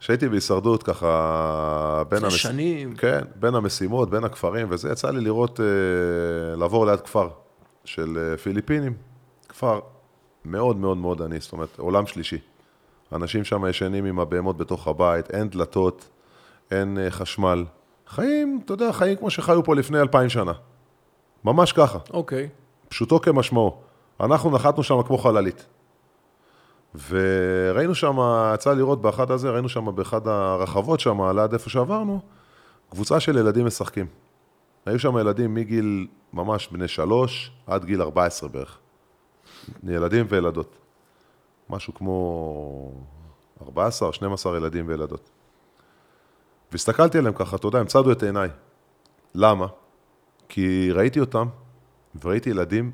[0.00, 2.94] כשהייתי בהישרדות, ככה, בין, זה שנים.
[2.96, 7.28] כן, בין המשימות, בין הכפרים, וזה, יצא לי לראות, אה, לעבור ליד כפר
[7.84, 8.92] של אה, פיליפינים,
[9.48, 9.80] כפר
[10.44, 12.38] מאוד מאוד מאוד עני, זאת אומרת, עולם שלישי,
[13.12, 16.08] אנשים שם ישנים עם הבהמות בתוך הבית, אין דלתות,
[16.70, 17.64] אין חשמל.
[18.08, 20.52] חיים, אתה יודע, חיים כמו שחיו פה לפני אלפיים שנה.
[21.44, 22.48] ממש ככה, אוקיי.
[22.94, 23.76] פשוטו כמשמעו.
[24.20, 25.66] אנחנו נחתנו שם כמו חללית.
[27.08, 28.16] וראינו שם,
[28.54, 32.20] יצא לראות באחד הזה, ראינו שם באחד הרחבות שם, ליד איפה שעברנו,
[32.90, 34.06] קבוצה של ילדים משחקים.
[34.86, 38.78] היו שם ילדים מגיל ממש בני שלוש עד גיל 14 בערך.
[39.84, 40.76] ילדים וילדות.
[41.70, 42.92] משהו כמו
[43.62, 45.30] 14, 12 ילדים וילדות.
[46.72, 48.48] והסתכלתי עליהם ככה, אתה יודע, הם צדו את עיניי.
[49.34, 49.66] למה?
[50.48, 51.46] כי ראיתי אותם,
[52.22, 52.90] וראיתי ילדים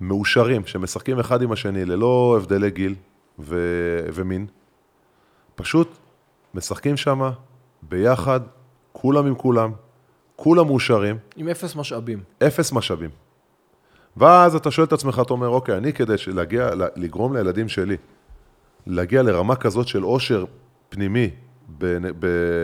[0.00, 2.94] מאושרים, שמשחקים אחד עם השני ללא הבדלי גיל
[3.38, 3.56] ו...
[4.14, 4.46] ומין.
[5.54, 5.98] פשוט
[6.54, 7.30] משחקים שם
[7.82, 8.40] ביחד,
[8.92, 9.72] כולם עם כולם,
[10.36, 12.22] כולם מאושרים, עם אפס משאבים.
[12.46, 13.10] אפס משאבים.
[14.16, 17.96] ואז אתה שואל את עצמך, אתה אומר, אוקיי, אני כדי להגיע, לגרום לילדים שלי
[18.86, 20.44] להגיע לרמה כזאת של עושר
[20.88, 21.30] פנימי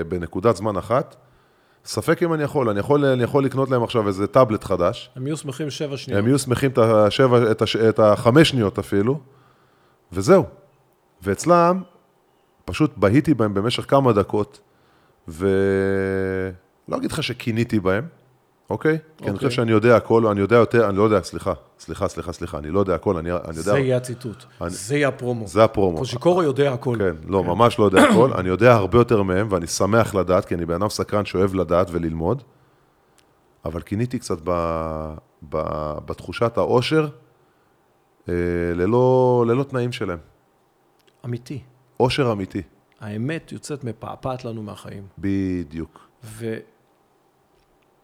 [0.08, 1.16] בנקודת זמן אחת,
[1.84, 2.68] ספק אם אני יכול.
[2.68, 6.18] אני יכול, אני יכול לקנות להם עכשיו איזה טאבלט חדש, הם יהיו שמחים שבע שניות.
[6.18, 9.20] הם יהיו שמחים את, השבע, את, הש, את החמש שניות אפילו,
[10.12, 10.44] וזהו.
[11.22, 11.82] ואצלם,
[12.64, 14.60] פשוט בהיתי בהם במשך כמה דקות,
[15.28, 18.06] ולא אגיד לך שכיניתי בהם,
[18.70, 18.98] אוקיי?
[19.16, 19.48] כי אני אוקיי.
[19.48, 22.70] חושב שאני יודע הכל, אני יודע יותר, אני לא יודע, סליחה, סליחה, סליחה, סליחה, אני
[22.70, 24.44] לא יודע הכל, אני, אני יודע, זה יהיה הציטוט.
[24.60, 25.46] אני- זה יהיה הפרומו.
[25.46, 25.98] זה הפרומו.
[25.98, 26.96] קושיקורו יודע הכל.
[26.98, 30.54] כן, לא, ממש לא יודע הכל, אני יודע הרבה יותר מהם, ואני שמח לדעת, כי
[30.54, 32.42] אני בן אדם סקרן שאוהב לדעת וללמוד,
[33.64, 34.50] אבל כיניתי קצת ב,
[35.48, 35.58] ב,
[36.06, 37.08] בתחושת העושר,
[38.28, 38.34] אה,
[38.74, 40.18] ללא, ללא תנאים שלהם.
[41.24, 41.60] אמיתי.
[41.96, 42.62] עושר אמיתי,
[43.00, 45.02] האמת יוצאת מפעפעת לנו מהחיים.
[45.18, 45.98] בדיוק.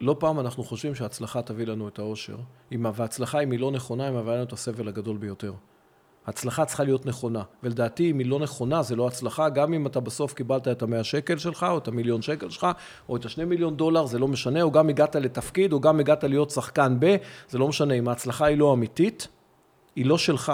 [0.01, 2.37] ולא פעם אנחנו חושבים שההצלחה תביא לנו את האושר,
[2.71, 5.53] וההצלחה, אם היא לא נכונה, היא מביאה לנו את הסבל הגדול ביותר.
[6.27, 9.99] הצלחה צריכה להיות נכונה, ולדעתי אם היא לא נכונה זה לא הצלחה, גם אם אתה
[9.99, 12.67] בסוף קיבלת את המאה שקל שלך, או את המיליון שקל שלך,
[13.09, 16.23] או את השני מיליון דולר, זה לא משנה, או גם הגעת לתפקיד, או גם הגעת
[16.23, 17.15] להיות שחקן ב,
[17.49, 19.27] זה לא משנה, אם ההצלחה היא לא אמיתית,
[19.95, 20.53] היא לא שלך.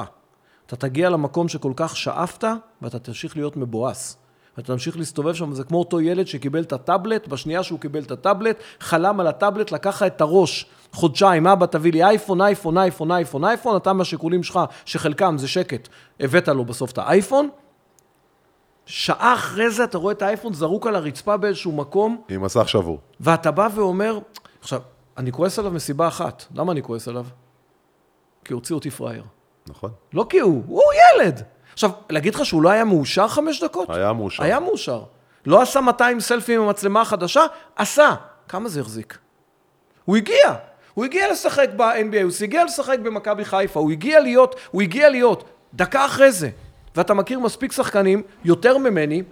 [0.66, 2.44] אתה תגיע למקום שכל כך שאפת,
[2.82, 4.27] ואתה תמשיך להיות מבואס.
[4.58, 8.12] ואתה תמשיך להסתובב שם, זה כמו אותו ילד שקיבל את הטאבלט, בשנייה שהוא קיבל את
[8.12, 13.12] הטאבלט, חלם על הטאבלט, לקח לך את הראש, חודשיים, אבא תביא לי אייפון, אייפון, אייפון,
[13.12, 15.88] אייפון, אייפון, אתה מהשיקולים שלך, שחלקם זה שקט,
[16.20, 17.50] הבאת לו בסוף את האייפון,
[18.86, 23.00] שעה אחרי זה אתה רואה את האייפון זרוק על הרצפה באיזשהו מקום, עם מסך שבור.
[23.20, 24.20] ואתה בא ואומר,
[24.62, 24.82] עכשיו,
[25.18, 27.26] אני כועס עליו מסיבה אחת, למה אני כועס עליו?
[28.46, 29.24] כי הוציא אותי פראייר.
[29.68, 29.92] נכון?
[30.14, 31.44] לא כי הוא, הוא ילד.
[31.78, 33.90] עכשיו, להגיד לך שהוא לא היה מאושר חמש דקות?
[33.90, 34.44] היה מאושר.
[34.44, 35.04] היה מאושר.
[35.46, 37.42] לא עשה 200 סלפים עם המצלמה החדשה?
[37.76, 38.16] עשה.
[38.48, 39.18] כמה זה החזיק?
[40.06, 40.54] הוא הגיע.
[40.94, 45.44] הוא הגיע לשחק ב-NBA, הוא הגיע לשחק במכבי חיפה, הוא הגיע להיות, הוא הגיע להיות.
[45.74, 46.50] דקה אחרי זה.
[46.96, 49.24] ואתה מכיר מספיק שחקנים, יותר ממני,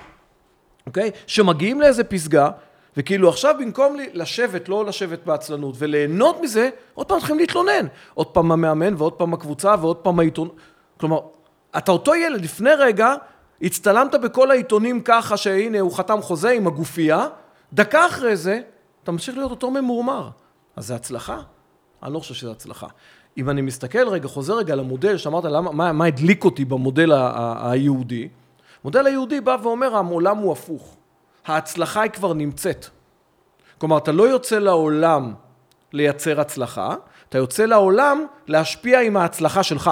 [0.88, 1.12] אוקיי?
[1.28, 2.50] שמגיעים לאיזה פסגה,
[2.98, 7.88] וכאילו עכשיו במקום לשבת, לא לשבת בעצלנות, וליהנות מזה, עוד פעם מתחילים להתלונן.
[8.14, 10.50] עוד פעם המאמן, ועוד פעם הקבוצה, ועוד פעם העיתון.
[11.00, 11.20] כלומר,
[11.78, 13.16] אתה אותו ילד, לפני רגע,
[13.62, 17.28] הצטלמת בכל העיתונים ככה שהנה הוא חתם חוזה עם הגופייה,
[17.74, 18.62] דקה אחרי זה,
[19.04, 20.30] אתה ממשיך להיות אותו ממורמר.
[20.76, 21.40] אז זה הצלחה?
[22.04, 22.88] אני לא חושב שזה הצלחה.
[23.38, 27.12] אם אני מסתכל רגע, חוזר רגע למודל, שאמרת למה, מה, מה הדליק אותי במודל
[27.62, 28.28] היהודי,
[28.84, 30.96] המודל היהודי בא ואומר, העולם הוא הפוך.
[31.46, 32.86] ההצלחה היא כבר נמצאת.
[33.78, 35.34] כלומר, אתה לא יוצא לעולם
[35.94, 36.96] לייצר הצלחה,
[37.30, 39.92] אתה יוצא לעולם להשפיע עם ההצלחה שלך.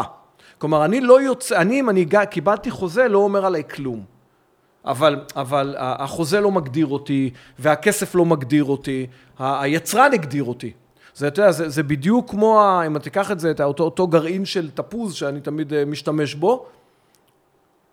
[0.63, 4.03] כלומר, אני לא יוצא, אני אם אני קיבלתי חוזה, לא אומר עליי כלום.
[4.85, 9.07] אבל, אבל החוזה לא מגדיר אותי, והכסף לא מגדיר אותי,
[9.39, 10.71] היצרן הגדיר אותי.
[11.15, 14.07] זה, אתה יודע, זה, זה בדיוק כמו, אם אתה תיקח את זה, את אותו, אותו
[14.07, 16.65] גרעין של תפוז שאני תמיד אה, משתמש בו,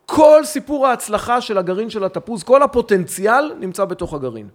[0.07, 4.49] כל סיפור ההצלחה של הגרעין של התפוז, כל הפוטנציאל נמצא בתוך הגרעין.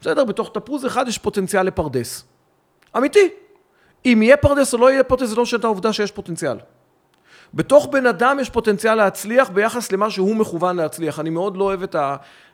[0.00, 0.24] בסדר?
[0.24, 2.24] בתוך תפוז אחד יש פוטנציאל לפרדס.
[2.96, 3.28] אמיתי.
[4.04, 6.56] אם יהיה פרדס או לא יהיה פרדס, זה לא משנה את העובדה שיש פוטנציאל.
[7.54, 11.20] בתוך בן אדם יש פוטנציאל להצליח ביחס למה שהוא מכוון להצליח.
[11.20, 11.96] אני מאוד לא אוהב את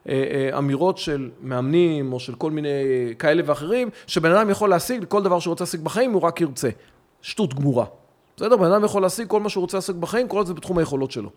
[0.07, 2.69] האמירות של מאמנים או של כל מיני
[3.19, 6.69] כאלה ואחרים, שבן אדם יכול להשיג כל דבר שהוא רוצה להשיג בחיים, הוא רק ירצה.
[7.23, 7.85] שטות גמורה.
[8.37, 8.57] בסדר?
[8.57, 11.31] בן אדם יכול להשיג כל מה שהוא רוצה להשיג בחיים, כל זה בתחום היכולות שלו.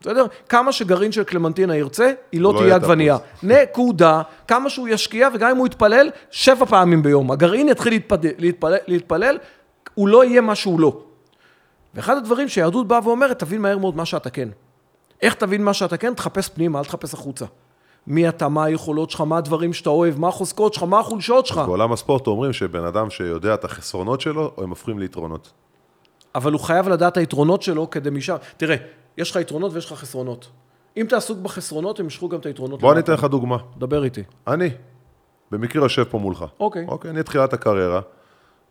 [0.00, 0.26] בסדר?
[0.48, 3.16] כמה שגרעין של קלמנטינה ירצה, היא לא לא תהיה עגבנייה.
[3.42, 4.22] נקודה.
[4.48, 7.30] כמה שהוא ישקיע, וגם אם הוא יתפלל, שבע פעמים ביום.
[7.30, 9.38] הגרעין יתחיל להתפלל, להתפלל, להתפלל,
[9.94, 11.00] הוא לא יהיה מה שהוא לא.
[11.94, 14.48] ואחד הדברים שהיהדות באה ואומרת, תבין מהר מאוד מה שאתה כן.
[15.22, 16.14] איך תבין מה שאתה כן?
[16.14, 17.44] תחפש פנימה, אל תחפש החוצה.
[18.06, 21.58] מי אתה, מה היכולות שלך, מה הדברים שאתה אוהב, מה החוזקות שלך, מה החולשות שלך.
[21.58, 25.52] בעולם הספורט אומרים שבן אדם שיודע את החסרונות שלו, הם הופכים ליתרונות.
[26.34, 28.36] אבל הוא חייב לדעת את היתרונות שלו כדי משם.
[28.56, 28.76] תראה,
[29.18, 30.46] יש לך יתרונות ויש לך חסרונות.
[30.96, 32.80] אם אתה עסוק בחסרונות, הם ימשכו גם את היתרונות.
[32.80, 33.00] בוא אני.
[33.00, 33.56] אתן לך דוגמה.
[33.78, 34.22] דבר איתי.
[34.46, 34.70] אני,
[35.50, 36.44] במקרה יושב פה מולך.
[36.60, 36.84] אוקיי.
[36.88, 38.00] אוקיי, אני תחילת הקריירה.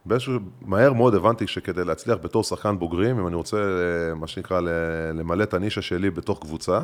[0.06, 4.62] באיזשהו, מהר מאוד הבנתי שכדי להצליח בתור שחקן בוגרים, אם אני רוצה, אה, מה שנקרא,
[5.14, 6.82] למלא את הנישה שלי בתוך קבוצה,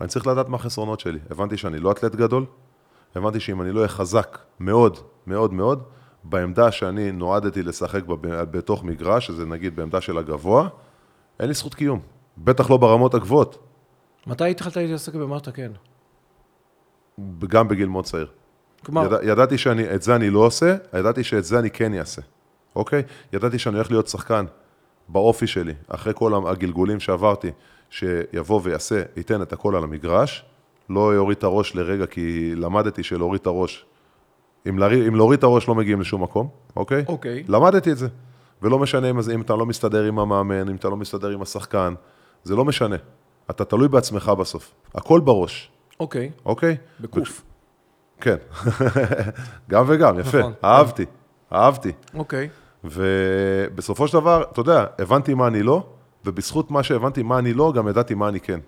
[0.00, 1.18] אני צריך לדעת מה החסרונות שלי.
[1.30, 2.46] הבנתי שאני לא אתלט גדול,
[3.14, 5.82] הבנתי שאם אני לא אהיה חזק מאוד, מאוד מאוד,
[6.24, 10.68] בעמדה שאני נועדתי לשחק ב- בתוך מגרש, שזה נגיד בעמדה של הגבוה,
[11.40, 12.00] אין לי זכות קיום.
[12.38, 13.58] בטח לא ברמות הגבוהות,
[14.26, 15.72] מתי התחלת להתעסק במה אתה כן?
[17.48, 18.28] גם בגיל מאוד צעיר.
[18.88, 22.22] כלומר, ידע, ידעתי שאת זה אני לא עושה, ידעתי שאת זה אני כן אעשה,
[22.76, 23.02] אוקיי?
[23.32, 24.44] ידעתי שאני הולך להיות שחקן
[25.08, 27.50] באופי שלי, אחרי כל הגלגולים שעברתי,
[27.90, 30.44] שיבוא ויעשה, ייתן את הכל על המגרש,
[30.90, 33.86] לא יוריד את הראש לרגע, כי למדתי שלהוריד את הראש,
[34.68, 37.04] אם, להוריד, אם להוריד את הראש לא מגיעים לשום מקום, אוקיי?
[37.08, 37.44] אוקיי.
[37.48, 38.08] למדתי את זה.
[38.62, 41.94] ולא משנה אם, אם אתה לא מסתדר עם המאמן, אם אתה לא מסתדר עם השחקן,
[42.44, 42.96] זה לא משנה.
[43.50, 44.74] אתה תלוי בעצמך בסוף.
[44.94, 45.70] הכל בראש,
[46.00, 46.30] אוקיי.
[46.46, 46.76] אוקיי?
[47.00, 47.42] בקוף.
[48.20, 48.36] כן,
[49.70, 50.52] גם וגם, יפה, נכון.
[50.64, 51.04] אהבתי,
[51.52, 51.92] אהבתי.
[52.14, 52.48] אוקיי.
[52.84, 55.86] ובסופו של דבר, אתה יודע, הבנתי מה אני לא,
[56.24, 58.60] ובזכות מה שהבנתי מה אני לא, גם ידעתי מה אני כן.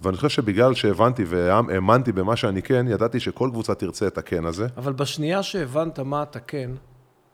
[0.00, 4.66] ואני חושב שבגלל שהבנתי והאמנתי במה שאני כן, ידעתי שכל קבוצה תרצה את הכן הזה,
[4.76, 6.70] אבל בשנייה שהבנת מה אתה כן,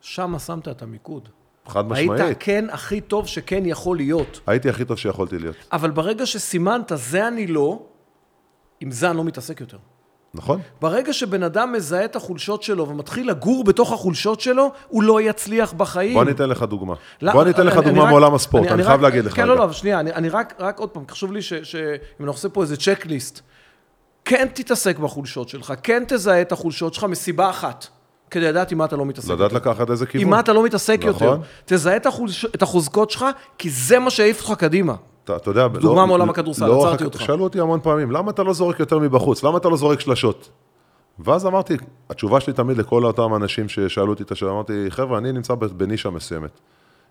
[0.01, 1.29] שם שמת את המיקוד.
[1.67, 2.37] חד היית משמעית.
[2.37, 4.39] הכן הכי טוב שכן יכול להיות.
[4.47, 5.55] הייתי הכי טוב שיכולתי להיות.
[5.71, 7.83] אבל ברגע שסימנת, זה אני לא,
[8.79, 9.77] עם זה אני לא מתעסק יותר.
[10.35, 10.59] נכון?
[10.81, 15.73] ברגע שבן אדם מזהה את החולשות שלו ומתחיל לגור בתוך החולשות שלו, הוא לא יצליח
[15.73, 16.13] בחיים.
[16.13, 16.93] בוא אני אתן לך דוגמה.
[17.21, 19.35] לא, בוא אני אתן לך אני דוגמה רק- מעולם הספורט, אני רק- חייב להגיד לך.
[19.35, 19.47] כן.
[19.47, 21.79] לא, לא, שנייה, אני, אני רק, רק עוד פעם, חשוב לי שאם
[22.19, 23.39] אני עושה פה איזה צ'קליסט,
[24.25, 27.87] כן תתעסק בחולשות שלך, כן תזהה את החולשות שלך מסיבה אחת,
[28.31, 29.69] כדי לדעת עם מה אתה לא מתעסק לדעת יותר.
[29.71, 30.25] לקחת איזה כיוון.
[30.27, 31.27] עם מה אתה לא מתעסק נכון.
[31.27, 31.41] יותר.
[31.65, 33.25] תזהה את, החולש, את החוזקות שלך,
[33.57, 34.95] כי זה מה שיעיף אותך קדימה.
[35.25, 37.21] אתה, אתה יודע, דוגמה לא- מעולם הכדורסל, לא עצרתי אותך.
[37.21, 39.43] שאלו אותי המון פעמים, למה אתה לא זורק יותר מבחוץ?
[39.43, 40.49] למה אתה לא זורק שלשות?
[41.19, 41.77] ואז אמרתי,
[42.09, 46.09] התשובה שלי תמיד לכל אותם אנשים ששאלו אותי את השאלה, אמרתי, חבר'ה, אני נמצא בנישה
[46.09, 46.59] מסוימת.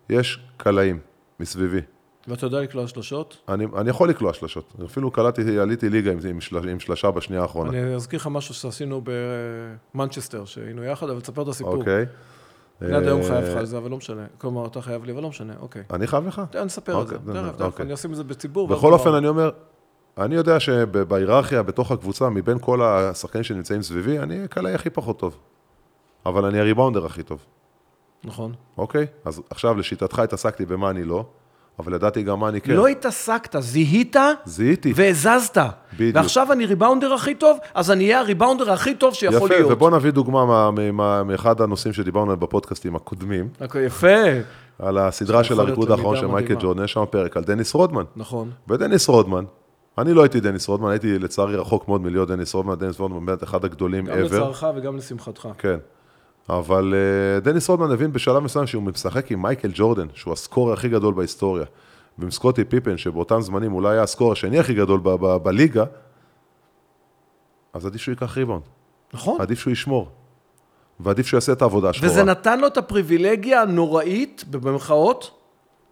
[0.09, 0.99] יש קלעים
[1.39, 1.81] מסביבי.
[2.27, 3.37] ואתה יודע לקלוע שלושות?
[3.49, 4.73] אני, אני יכול לקלוע שלשות.
[4.85, 7.69] אפילו קלעתי, עליתי ליגה עם, עם, של, עם שלשה בשנייה האחרונה.
[7.69, 9.01] אני אזכיר לך משהו שעשינו
[9.93, 11.75] במנצ'סטר, שהיינו יחד, אבל תספר את הסיפור.
[11.75, 11.95] אוקיי.
[11.95, 12.05] אני
[12.81, 14.25] עד היום אה, חייב לך על זה, אבל לא משנה.
[14.37, 15.83] כלומר, אתה חייב לי, אבל לא משנה, אוקיי.
[15.93, 16.41] אני חייב לך?
[16.65, 17.15] נספר את זה.
[17.15, 17.85] אוקיי, תכף, תכף, אוקיי.
[17.85, 18.67] אני אשים את זה בציבור.
[18.67, 18.93] בכל.
[18.93, 19.49] אופן, אני אומר,
[20.17, 25.37] אני יודע שבהיררכיה, בתוך הקבוצה, מבין כל השחקנים שנמצאים סביבי, אני הקלעי הכי פחות טוב.
[26.25, 27.45] אבל אני הריבאונדר הכי טוב,
[28.23, 28.53] נכון.
[28.77, 29.05] אוקיי?
[29.25, 31.25] אז עכשיו, לשיטתך התעסקתי במה אני לא,
[31.79, 32.73] אבל ידעתי גם מה אני כן.
[32.73, 34.93] לא התעסקת, זיהית זיהיתי.
[34.95, 35.57] והזזת.
[35.95, 36.15] בדיוק.
[36.15, 39.71] ועכשיו אני rebounder הכי טוב, אז אני אהיה ה rebounder הכי טוב שיכול יפה, להיות.
[39.71, 44.07] ובוא נביא דוגמה מה- מה- מאחד הנושאים שדיברנו עליהם בפודקאסטים הקודמים, אוקיי, יפה.
[44.79, 46.55] על הסדרה של הריקוד האחרון של מייקל.
[46.59, 48.03] ג'ורדן, יש שם פרק על דניס רודמן.
[48.15, 48.49] נכון.
[48.69, 49.43] ודניס רודמן,
[49.97, 53.43] אני לא הייתי דניס רודמן, הייתי לצערי רחוק מאוד מלהיות דניס רודמן, דניס רודמן באמת
[53.43, 54.17] אחד הגדולים גם ever.
[54.17, 55.47] לצערך וגם לשמחתך.
[55.57, 55.77] כן.
[56.49, 60.89] אבל uh, דניס רודמן הבין בשלב מסוים שהוא משחק עם מייקל ג'ורדן, שהוא הסקורר הכי
[60.89, 61.65] גדול בהיסטוריה,
[62.17, 64.99] ועם סקוטי פיפן, שבאותם זמנים אולי היה הסקורר השני הכי גדול
[65.43, 65.83] בליגה,
[67.73, 68.63] אז עדיף שהוא ייקח ריבאונד,
[69.13, 69.41] נכון.
[69.41, 70.09] עדיף שהוא ישמור,
[70.99, 72.11] ועדיף שהוא יעשה את העבודה השחורה.
[72.11, 75.31] וזה נתן לו את הפריבילגיה הנוראית, במרכאות,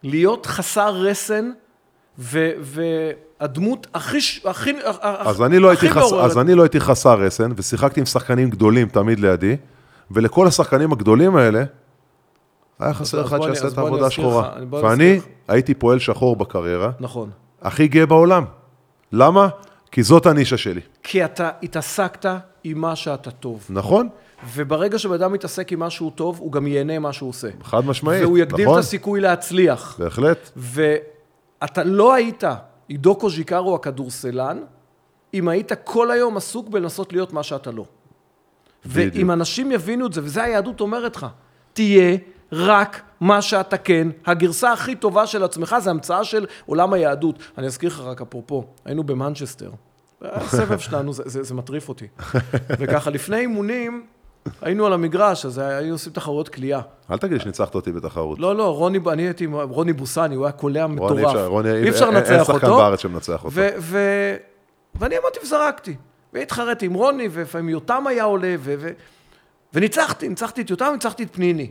[0.02, 1.50] להיות חסר רסן,
[2.18, 4.18] ו- והדמות הכי...
[4.44, 6.12] הכי אז אני, לא הכי חס...
[6.12, 9.56] אז אני לא הייתי חסר רסן, ושיחקתי עם שחקנים גדולים תמיד לידי,
[10.10, 11.64] ולכל השחקנים הגדולים האלה,
[12.78, 14.52] היה חסר אחד שיעשה את העבודה השחורה.
[14.70, 15.20] ואני.
[15.48, 17.30] הייתי פועל שחור בקריירה, נכון.
[17.62, 18.44] הכי גאה בעולם.
[19.12, 19.48] למה?
[19.90, 20.80] כי זאת הנישה שלי.
[21.02, 22.26] כי אתה התעסקת
[22.64, 23.66] עם מה שאתה טוב.
[23.70, 24.08] נכון?
[24.54, 27.48] וברגע שבן אדם מתעסק עם מה שהוא טוב, הוא גם ייהנה מה שהוא עושה.
[27.62, 28.22] חד משמעית.
[28.22, 28.78] והוא יגדיל נכון?
[28.78, 29.96] את הסיכוי להצליח.
[29.98, 30.50] בהחלט.
[30.56, 32.44] ואתה לא היית
[32.88, 34.58] עידו קוז'יקרו הכדורסלן,
[35.34, 37.84] אם היית כל היום עסוק בלנסות להיות מה שאתה לא.
[38.86, 39.14] בדיוק.
[39.14, 41.26] ואם אנשים יבינו את זה, וזה היהדות אומרת לך,
[41.72, 42.16] תהיה
[42.52, 47.38] רק מה שאתה כן, הגרסה הכי טובה של עצמך, זה המצאה של עולם היהדות.
[47.58, 49.70] אני אזכיר לך רק אפרופו, היינו במנצ'סטר.
[50.22, 52.06] הסבב שלנו, זה, זה, זה מטריף אותי.
[52.78, 54.06] וככה, לפני אימונים,
[54.62, 56.80] היינו על המגרש, אז היינו עושים תחרויות קליעה.
[57.10, 58.38] אל תגיד שניצחת אותי בתחרות.
[58.38, 61.18] לא, לא, רוני, אני הייתי עם רוני בוסני, הוא היה קולע מטורף.
[61.18, 62.76] אי אפשר- רוני, אי אפשר אין- אין לנצח שחקן אותו.
[62.76, 63.48] בארץ שמנצח אותו.
[63.52, 64.36] ו- ו-
[64.94, 65.96] ואני אמרתי וזרקתי.
[66.32, 68.90] והתחרתי עם רוני, ולפעמים יותם היה עולה, ו- ו-
[69.74, 71.70] וניצחתי, ניצחתי את יותם, ניצחתי את פניני.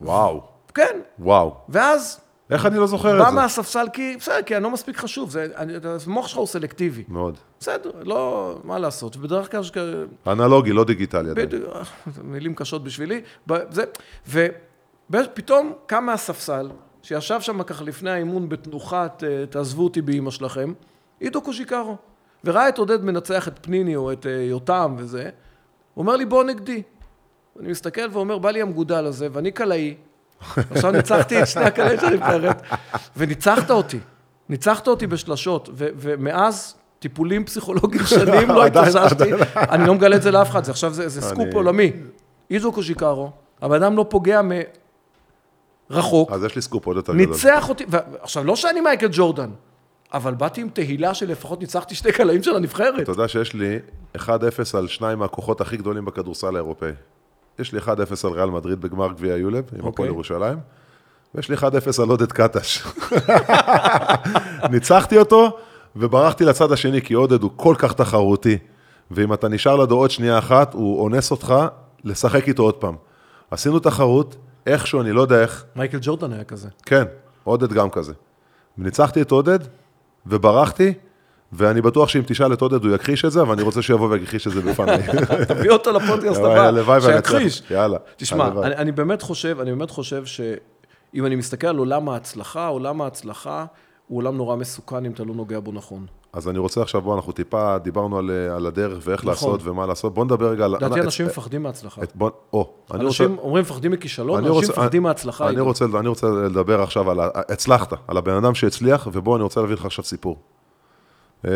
[0.00, 0.42] וואו,
[0.74, 1.54] כן, וואו.
[1.68, 3.40] ואז איך אני לא זוכר בא את זה?
[3.40, 5.72] מהספסל, כי בסדר, כי אני לא מספיק חשוב, זה, אני,
[6.06, 7.04] המוח שלך הוא סלקטיבי.
[7.08, 7.38] מאוד.
[7.60, 9.16] בסדר, לא, מה לעשות.
[9.16, 9.62] ובדרך כלל,
[10.26, 11.34] אנלוגי, לא דיגיטלי.
[11.34, 11.64] בדיוק,
[12.24, 13.20] מילים קשות בשבילי,
[13.70, 13.84] זה,
[15.10, 16.70] ופתאום קם מהספסל,
[17.02, 20.72] שישב שם ככה לפני האימון בתנוחת, אה, תעזבו אותי באימא שלכם,
[21.20, 21.96] עידו קוז'יקרו.
[22.44, 25.22] וראה את עודד מנצח את פניני או את אה, יותם וזה,
[25.94, 26.82] הוא אומר לי, בוא נגדי.
[27.60, 29.94] אני מסתכל ואומר, בא לי המגודל הזה, ואני קלעי.
[30.70, 32.62] עכשיו ניצחתי את שני הקלעים של הנבחרת,
[33.16, 33.98] וניצחת אותי.
[34.48, 39.24] ניצחת אותי בשלשות, ו- ומאז טיפולים פסיכולוגיים שנים לא התאוששתי.
[39.56, 41.92] אני לא מגלה את זה לאף אחד, זה עכשיו זה, סקופ עולמי.
[42.50, 43.30] איזו קוז'יקרו,
[43.62, 44.40] הבן אדם לא פוגע
[45.90, 47.26] מרחוק, אז יש לי סקופ עוד יותר גדול.
[47.26, 47.84] ניצח אותי,
[48.20, 49.50] עכשיו לא שאני מייקל ג'ורדן,
[50.14, 53.00] אבל באתי עם תהילה שלפחות ניצחתי שני קלעים של הנבחרת.
[53.00, 53.78] אתה יודע שיש לי
[54.16, 54.20] 1-0
[54.74, 56.92] על שניים מהכוחות הכי גדולים בכדורסל האירופאי.
[57.58, 57.88] יש לי 1-0
[58.24, 59.88] על ריאל מדריד בגמר גביע יול"ב, עם אוקיי.
[59.88, 60.58] הפועל ירושלים,
[61.34, 61.62] ויש לי 1-0
[62.02, 62.82] על עודד קטש.
[64.72, 65.58] ניצחתי אותו,
[65.96, 68.58] וברחתי לצד השני, כי עודד הוא כל כך תחרותי,
[69.10, 71.54] ואם אתה נשאר לידו עוד שנייה אחת, הוא אונס אותך
[72.04, 72.94] לשחק איתו עוד פעם.
[73.50, 76.68] עשינו תחרות, איכשהו, אני לא יודע איך, מייקל ג'ורדן היה כזה.
[76.86, 77.04] כן,
[77.44, 78.12] עודד גם כזה.
[78.78, 79.58] ניצחתי את עודד,
[80.26, 80.94] וברחתי,
[81.52, 84.46] ואני בטוח שאם תשאל את עודד הוא יכחיש את זה, אבל אני רוצה שיבוא ויכחיש
[84.46, 84.98] את זה בפניי.
[85.48, 87.00] תביא אותו לפודקאסט הבא.
[87.00, 87.62] שיכחיש.
[87.70, 87.98] יאללה.
[88.16, 88.48] תשמע.
[88.64, 93.64] אני, באמת חושב, אני באמת חושב שאם אני מסתכל על עולם ההצלחה, עולם ההצלחה
[94.08, 96.06] הוא עולם נורא מסוכן אם אתה לא נוגע בו נכון.
[96.32, 99.30] אז אני רוצה עכשיו, בוא, אנחנו טיפה דיברנו על, על הדרך ואיך נכון.
[99.30, 100.14] לעשות ומה לעשות.
[100.14, 100.70] בוא נדבר רגע על...
[100.70, 102.02] לדעתי אנשים את- מפחדים מהצלחה.
[102.02, 103.24] את- בוא, או, אני רוצה...
[103.24, 105.48] אנשים אומרים מפחדים מכישלון, אנשים רוצה- מפחדים מההצלחה.
[105.48, 105.60] אני.
[105.60, 107.20] רוצה, אני רוצה לדבר עכשיו על...
[107.20, 110.36] ה- הצלחת, על הבן אדם שהצליח, ובוא, אני רוצה להביא לך עכשיו סיפור.
[111.44, 111.50] אה,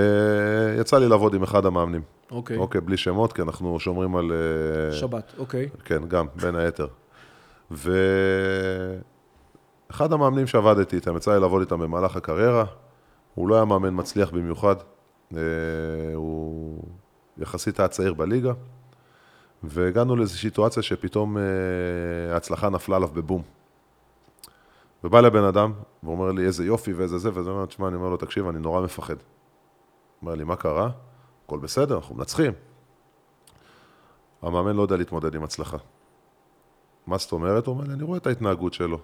[0.80, 2.02] יצא לי לעבוד עם אחד המאמנים.
[2.30, 4.32] אוקיי, אוקיי, בלי שמות, כי אנחנו שומרים על...
[4.32, 5.68] אה, שבת, אוקיי.
[5.84, 6.86] כן, גם, בין היתר.
[7.70, 7.82] ואחד
[10.12, 12.64] המאמנים שעבדתי איתם, יצא לי לעבוד איתם במהלך הקריירה,
[13.34, 14.76] הוא לא היה מאמן מצליח במיוחד,
[15.36, 15.40] אה,
[16.14, 16.82] הוא
[17.38, 18.52] יחסית היה צעיר בליגה,
[19.62, 21.36] והגענו לאיזושהי סיטואציה שפתאום
[22.32, 23.42] ההצלחה נפלה עליו בבום.
[25.04, 28.16] ובא לבן אדם, ואומר לי, איזה יופי ואיזה זה, וזה אומר, תשמע, אני אומר לו,
[28.16, 29.14] תקשיב, אני נורא מפחד.
[30.22, 30.90] אומר לי, מה קרה?
[31.44, 32.52] הכל בסדר, אנחנו מנצחים.
[34.42, 35.76] המאמן לא יודע להתמודד עם הצלחה.
[37.06, 37.66] מה זאת אומרת?
[37.66, 38.98] הוא אומר לי, אני רואה את ההתנהגות שלו.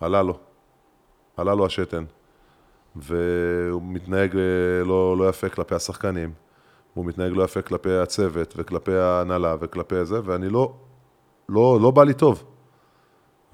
[0.00, 0.38] עלה לו.
[1.36, 2.04] עלה לו השתן.
[2.96, 6.32] והוא מתנהג אה, לא, לא יפה כלפי השחקנים.
[6.94, 10.74] הוא מתנהג לא יפה כלפי הצוות וכלפי ההנהלה וכלפי זה, ואני לא,
[11.48, 12.44] לא, לא בא לי טוב.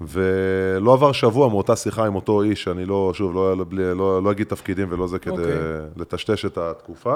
[0.07, 4.31] ולא עבר שבוע מאותה שיחה עם אותו איש, אני לא, שוב, לא, לא, לא, לא
[4.31, 5.55] אגיד תפקידים ולא זה כדי אוקיי.
[5.95, 7.15] לטשטש את התקופה.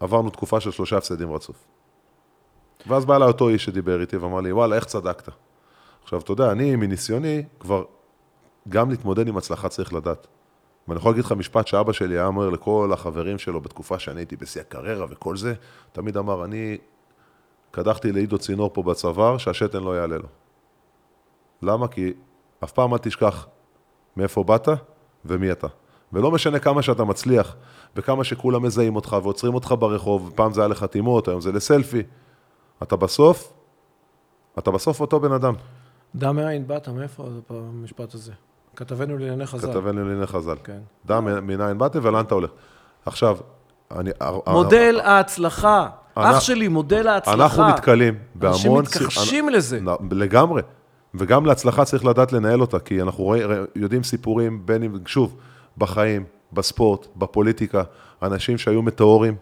[0.00, 1.56] עברנו תקופה של שלושה הפסדים רצוף.
[2.86, 5.28] ואז בא אליי אותו איש שדיבר איתי ואמר לי, וואלה, איך צדקת?
[6.02, 7.84] עכשיו, אתה יודע, אני, מניסיוני, כבר
[8.68, 10.26] גם להתמודד עם הצלחה צריך לדעת.
[10.88, 14.36] ואני יכול להגיד לך משפט שאבא שלי היה אומר לכל החברים שלו בתקופה שאני הייתי
[14.36, 15.54] בשיא הקריירה וכל זה,
[15.92, 16.78] תמיד אמר, אני
[17.74, 20.28] קדחתי לעידו צינור פה בצוואר, שהשתן לא יעלה לו.
[21.62, 21.88] למה?
[21.88, 22.12] כי
[22.64, 23.46] אף פעם אל תשכח
[24.16, 24.68] מאיפה באת
[25.24, 25.66] ומי אתה.
[26.12, 27.56] ולא משנה כמה שאתה מצליח,
[27.96, 32.02] וכמה שכולם מזהים אותך ועוצרים אותך ברחוב, פעם זה היה לחתימות, היום זה לסלפי,
[32.82, 33.52] אתה בסוף,
[34.58, 35.54] אתה בסוף אותו בן אדם.
[36.14, 38.32] דע מאין באת, מאיפה המשפט הזה?
[38.76, 39.68] כתבנו לענייני חז"ל.
[39.68, 40.56] כתבנו לענייני חז"ל.
[40.64, 40.80] כן.
[41.06, 42.50] דע מנין באת ולאן אתה הולך.
[43.06, 43.38] עכשיו,
[43.90, 44.10] אני...
[44.46, 45.88] מודל ההצלחה.
[46.14, 47.34] אח שלי, מודל ההצלחה.
[47.44, 48.54] אנחנו נתקלים בהמון...
[48.54, 49.80] אנשים מתכחשים לזה.
[50.10, 50.62] לגמרי.
[51.14, 55.36] וגם להצלחה צריך לדעת לנהל אותה, כי אנחנו רואים, יודעים סיפורים, בין אם, שוב,
[55.78, 57.82] בחיים, בספורט, בפוליטיקה,
[58.22, 59.34] אנשים שהיו מטאורים,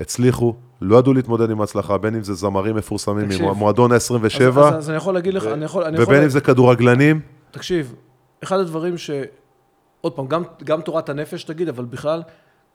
[0.00, 3.28] הצליחו, לא ידעו להתמודד עם הצלחה, בין אם זה זמרים מפורסמים.
[3.40, 5.84] ממועדון אז- ה-27, אז- אז אני יכול להגיד לך, אני יכול...
[5.84, 7.94] אני יכול- ובין אם זה כדורגלנים, תקשיב,
[8.44, 9.10] אחד הדברים ש...
[10.00, 12.22] עוד פעם, גם, גם תורת הנפש תגיד, אבל בכלל,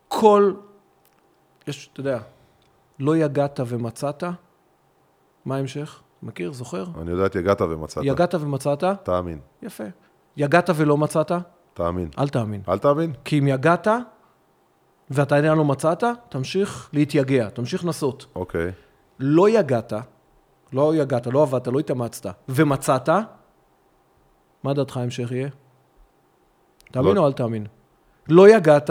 [0.07, 0.51] כל...
[1.67, 2.19] יש, אתה יודע,
[2.99, 4.23] לא יגעת ומצאת,
[5.45, 6.01] מה ההמשך?
[6.23, 6.53] מכיר?
[6.53, 6.85] זוכר?
[7.01, 8.03] אני יודע, יגעת ומצאת.
[8.05, 9.83] יגעת ומצאת, תאמין, יפה.
[10.37, 11.31] יגעת ולא מצאת,
[11.73, 12.09] תאמין.
[12.19, 12.61] אל תאמין.
[12.69, 13.13] אל תאמין?
[13.25, 13.87] כי אם יגעת
[15.09, 18.25] ואתה עדיין לא מצאת, תמשיך להתייגע, תמשיך לנסות.
[18.35, 18.71] אוקיי.
[19.19, 19.93] לא יגעת,
[20.73, 23.09] לא יגעת, לא עבדת, לא התאמצת, ומצאת,
[24.63, 25.49] מה דעתך ההמשך יהיה?
[26.91, 27.21] תאמין לא.
[27.21, 27.65] או אל תאמין?
[28.27, 28.89] לא יגעת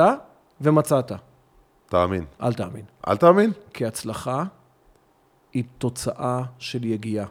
[0.60, 1.12] ומצאת,
[1.88, 2.24] תאמין.
[2.42, 2.82] אל תאמין.
[3.08, 3.50] אל תאמין?
[3.74, 4.44] כי הצלחה
[5.52, 7.26] היא תוצאה של יגיעה.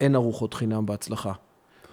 [0.00, 1.32] אין ארוחות חינם בהצלחה.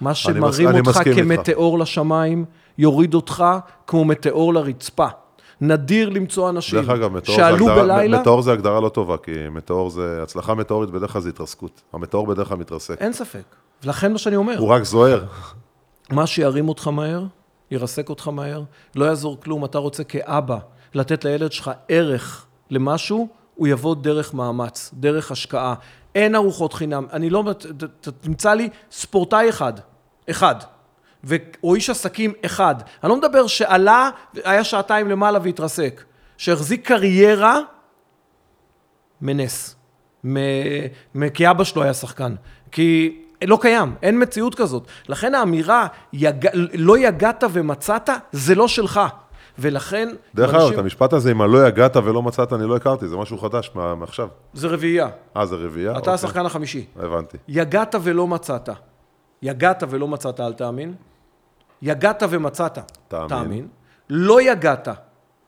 [0.02, 1.46] מה שמרים מס- אותך מסכים איתך.
[1.46, 2.46] כמטאור לשמיים,
[2.78, 3.44] יוריד אותך
[3.88, 5.08] כמו מטאור לרצפה.
[5.62, 9.32] נדיר למצוא אנשים דרך אגב, מטאור שעלו הגדרה, בלילה, מטאור זה הגדרה לא טובה, כי
[9.52, 11.82] מטאור זה, הצלחה מטאורית בדרך כלל זה התרסקות.
[11.94, 13.02] המטאור בדרך כלל מתרסק.
[13.02, 13.44] אין ספק.
[13.84, 15.26] ולכן מה שאני אומר, הוא רק זוהר.
[16.12, 17.24] מה שירים אותך מהר,
[17.72, 18.64] ירסק אותך מהר,
[18.96, 20.58] לא יעזור כלום, אתה רוצה כאבא
[20.94, 25.74] לתת לילד שלך ערך למשהו, הוא יבוא דרך מאמץ, דרך השקעה.
[26.16, 27.06] אין ארוחות חינם.
[27.14, 27.44] אני לא...
[28.22, 29.74] תמצא לי ספורטאי אחד,
[30.30, 30.56] אחד,
[31.24, 31.36] ו...
[31.64, 34.10] או איש עסקים אחד, אני לא מדבר שעלה,
[34.44, 36.04] היה שעתיים למעלה והתרסק,
[36.38, 37.60] שהחזיק קריירה
[39.22, 39.76] מנס,
[40.24, 40.38] מ...
[41.16, 41.30] מ...
[41.30, 42.36] כי אבא שלו היה שחקן,
[42.72, 44.88] כי לא קיים, אין מציאות כזאת.
[45.10, 46.48] לכן האמירה, יג...
[46.74, 49.02] לא יגעת ומצאת, זה לא שלך.
[49.60, 50.10] ולכן...
[50.36, 53.38] דרך אגב, את המשפט הזה, אם לא יגעת ולא מצאת, אני לא הכרתי, זה משהו
[53.38, 54.28] חדש מעכשיו.
[54.54, 55.10] זה רביעייה.
[55.38, 55.92] אה, זה רביעייה?
[55.92, 56.14] אתה אוקיי.
[56.14, 56.86] השחקן החמישי.
[56.96, 57.38] הבנתי.
[57.48, 58.70] יגעת ולא מצאת.
[59.42, 60.94] יגעת ולא מצאת, אל תאמין.
[61.82, 63.28] יגעת ומצאת, תאמין.
[63.28, 63.68] תאמין.
[64.10, 64.88] לא יגעת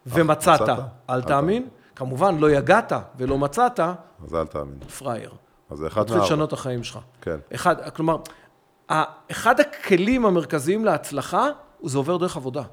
[0.05, 0.79] ומצאת, מצאת?
[1.09, 1.67] אל תאמין.
[1.95, 4.79] כמובן, לא יגעת ולא מצאת, אז אל תאמין.
[4.99, 5.31] פראייר.
[5.69, 6.33] אז זה אחד תתחיל מהארבע.
[6.33, 6.99] לשנות את החיים שלך.
[7.21, 7.37] כן.
[7.55, 8.17] אחד, כלומר,
[9.31, 11.49] אחד הכלים המרכזיים להצלחה,
[11.83, 12.63] זה עובר דרך עבודה.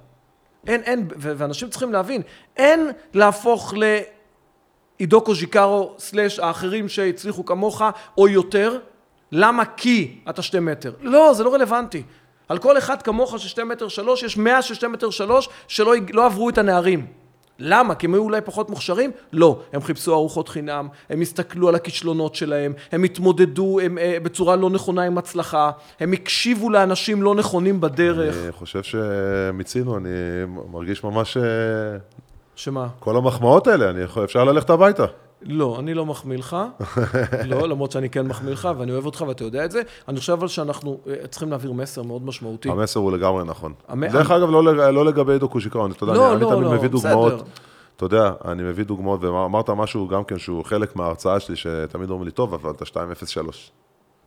[0.66, 2.22] אין, אין, ואנשים צריכים להבין,
[2.56, 7.82] אין להפוך לעידו קוז'יקרו סלאש האחרים שהצליחו כמוך
[8.18, 8.78] או יותר.
[9.32, 9.64] למה?
[9.64, 10.92] כי אתה שתי מטר.
[11.00, 12.02] לא, זה לא רלוונטי.
[12.48, 15.94] על כל אחד כמוך של שתי מטר שלוש, יש מאה של שתי מטר שלוש שלא
[16.12, 17.06] לא עברו את הנערים.
[17.58, 17.94] למה?
[17.94, 19.10] כי הם היו אולי פחות מוכשרים?
[19.32, 19.60] לא.
[19.72, 24.70] הם חיפשו ארוחות חינם, הם הסתכלו על הכישלונות שלהם, הם התמודדו הם, אה, בצורה לא
[24.70, 28.36] נכונה עם הצלחה, הם הקשיבו לאנשים לא נכונים בדרך.
[28.44, 30.08] אני חושב שמיצינו, אני
[30.72, 31.36] מרגיש ממש...
[31.36, 31.42] אה,
[32.56, 32.88] שמה?
[32.98, 35.04] כל המחמאות האלה, אני יכול, אפשר ללכת הביתה.
[35.44, 36.56] לא, אני לא מחמיא לך.
[37.46, 39.82] לא, למרות שאני כן מחמיא לך, ואני אוהב אותך ואתה יודע את זה.
[40.08, 42.68] אני חושב אבל שאנחנו אה, צריכים להעביר מסר מאוד משמעותי.
[42.68, 43.72] המסר הוא לגמרי נכון.
[43.88, 46.62] המ- דרך אגב, לא לא לגבי עידו קושיקרון, אתה יודע, לא, אני אני לא, תמיד
[46.64, 47.10] לא, מביא בסדר.
[47.14, 47.42] דוגמאות.
[47.96, 52.24] אתה יודע, אני מביא דוגמאות, ואמרת משהו גם כן שהוא חלק מההרצאה שלי, שתמיד אומרים
[52.26, 52.94] לי, טוב, אבל אתה 2.03.
[52.98, 53.10] מה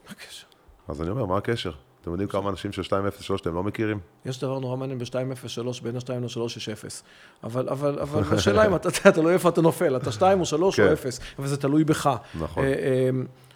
[0.09, 0.45] הקשר?
[0.87, 1.71] אז אני אומר, מה הקשר?
[2.05, 3.99] אתם יודעים כמה אנשים של 2.03 אתם לא מכירים?
[4.25, 7.03] יש דבר נורא מעניין ב-2.03, בין ה-2 ל-3 יש 0.
[7.43, 10.79] אבל, אבל, אבל השאלה אם אתה, אתה לא איפה אתה נופל, אתה 2 או 3
[10.79, 10.91] או כן.
[10.93, 12.09] 0, אבל זה תלוי בך.
[12.39, 12.63] נכון.
[12.63, 13.09] אה, אה,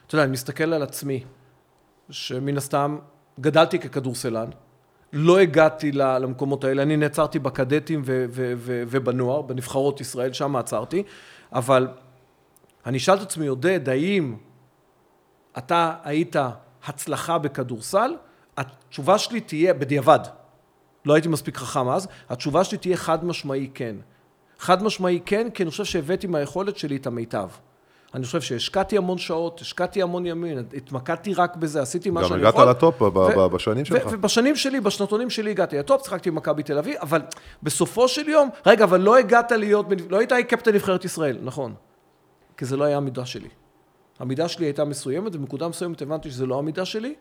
[0.08, 1.24] אתה יודע, אני מסתכל על עצמי,
[2.10, 2.97] שמן הסתם
[3.39, 4.50] גדלתי ככדורסלן,
[5.14, 11.04] לא הגעתי למקומות האלה, אני נעצרתי בקדטים ו- ו- ו- ובנוער, בנבחרות ישראל, שם עצרתי,
[11.54, 11.88] אבל
[12.86, 14.36] אני אשאל את עצמי, עודד, האם
[15.58, 16.36] אתה היית
[16.86, 18.12] הצלחה בכדורסל?
[18.60, 20.20] התשובה שלי תהיה, בדיעבד,
[21.05, 23.95] לא הייתי מספיק חכם אז, התשובה שלי תהיה חד משמעי כן.
[24.60, 27.49] חד משמעי כן, כי אני חושב שהבאתי מהיכולת שלי את המיטב.
[28.14, 32.39] אני חושב שהשקעתי המון שעות, השקעתי המון ימים, התמקדתי רק בזה, עשיתי מה גם שאני
[32.39, 32.70] הגעת יכול.
[32.70, 34.07] לטופ ב- ב- ו- בשנים שלך.
[34.12, 37.22] ובשנים שלי, בשנתונים שלי הגעתי לטופ, שיחקתי במכבי תל אביב, אבל
[37.64, 41.74] בסופו של יום, רגע, אבל לא הגעת להיות, לא היית קפטן נבחרת ישראל, נכון.
[42.57, 43.49] כי זה לא היה המידה שלי.
[44.20, 47.16] המידה שלי הייתה מסוימת, ובנקודה מסוימת הבנתי שזה לא המידה שלי,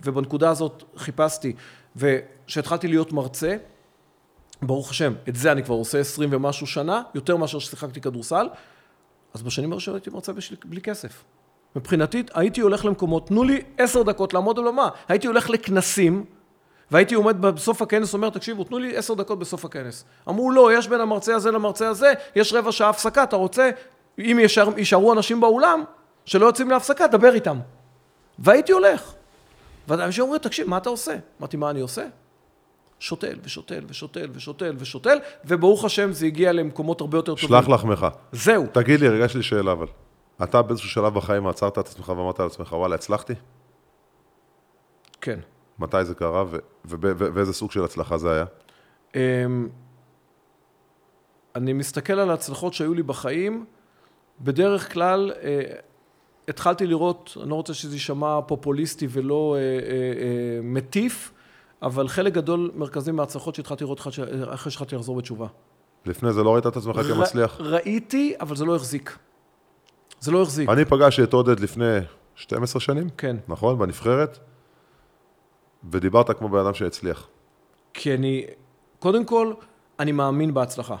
[0.00, 1.52] ובנקודה הזאת חיפשתי.
[1.96, 3.56] וכשהתחלתי להיות מרצה,
[4.62, 8.48] ברוך השם, את זה אני כבר עושה עשרים ומשהו שנה, יותר מאשר ששיחקתי כדורסל,
[9.34, 11.24] אז בשנים הראשונות הייתי מרצה בשל- בלי כסף.
[11.76, 14.88] מבחינתי, הייתי הולך למקומות, תנו לי עשר דקות לעמוד על במה.
[15.08, 16.24] הייתי הולך לכנסים,
[16.90, 20.04] והייתי עומד בסוף הכנס, אומר, תקשיבו, תנו לי עשר דקות בסוף הכנס.
[20.28, 23.70] אמרו, לא, יש בין המרצה הזה למרצה הזה, יש רבע שעה הפסקה, אתה רוצה,
[24.18, 25.84] אם יישאר, יישארו אנשים באולם,
[26.24, 27.58] שלא יוצאים להפסקה, דבר איתם.
[28.38, 29.14] והייתי הולך.
[29.88, 31.16] ואנשים אומרים, תקשיב, מה אתה עושה?
[31.40, 32.06] אמרתי, מה אני עושה?
[32.98, 37.48] שותל ושותל ושותל ושותל ושותל, וברוך השם זה הגיע למקומות הרבה יותר טובים.
[37.48, 38.06] שלח לחמך.
[38.32, 38.66] זהו.
[38.72, 39.86] תגיד לי, רגע, יש לי שאלה, אבל.
[40.42, 43.32] אתה באיזשהו שלב בחיים עצרת את עצמך ואמרת לעצמך, וואלה, הצלחתי?
[45.20, 45.40] כן.
[45.78, 46.44] מתי זה קרה
[46.84, 48.44] ואיזה סוג של הצלחה זה היה?
[49.14, 49.68] אמ,
[51.54, 53.64] אני מסתכל על ההצלחות שהיו לי בחיים,
[54.40, 55.62] בדרך כלל אה,
[56.48, 61.32] התחלתי לראות, אני לא רוצה שזה יישמע פופוליסטי ולא אה, אה, אה, מטיף,
[61.82, 65.46] אבל חלק גדול מרכזי מההצלחות שהתחלתי לראות אחרי שהתחלתי לחזור בתשובה.
[66.06, 67.60] לפני זה לא ראית את עצמך כמצליח?
[67.60, 69.18] ראיתי, אבל זה לא החזיק.
[70.20, 71.98] זה לא החזיק, אני פגשתי את עודד לפני
[72.34, 73.36] 12 שנים, כן.
[73.48, 73.78] נכון?
[73.78, 74.38] בנבחרת,
[75.90, 77.28] ודיברת כמו בן אדם שהצליח.
[77.94, 78.44] כי אני,
[78.98, 79.52] קודם כל,
[79.98, 80.96] אני מאמין בהצלחה.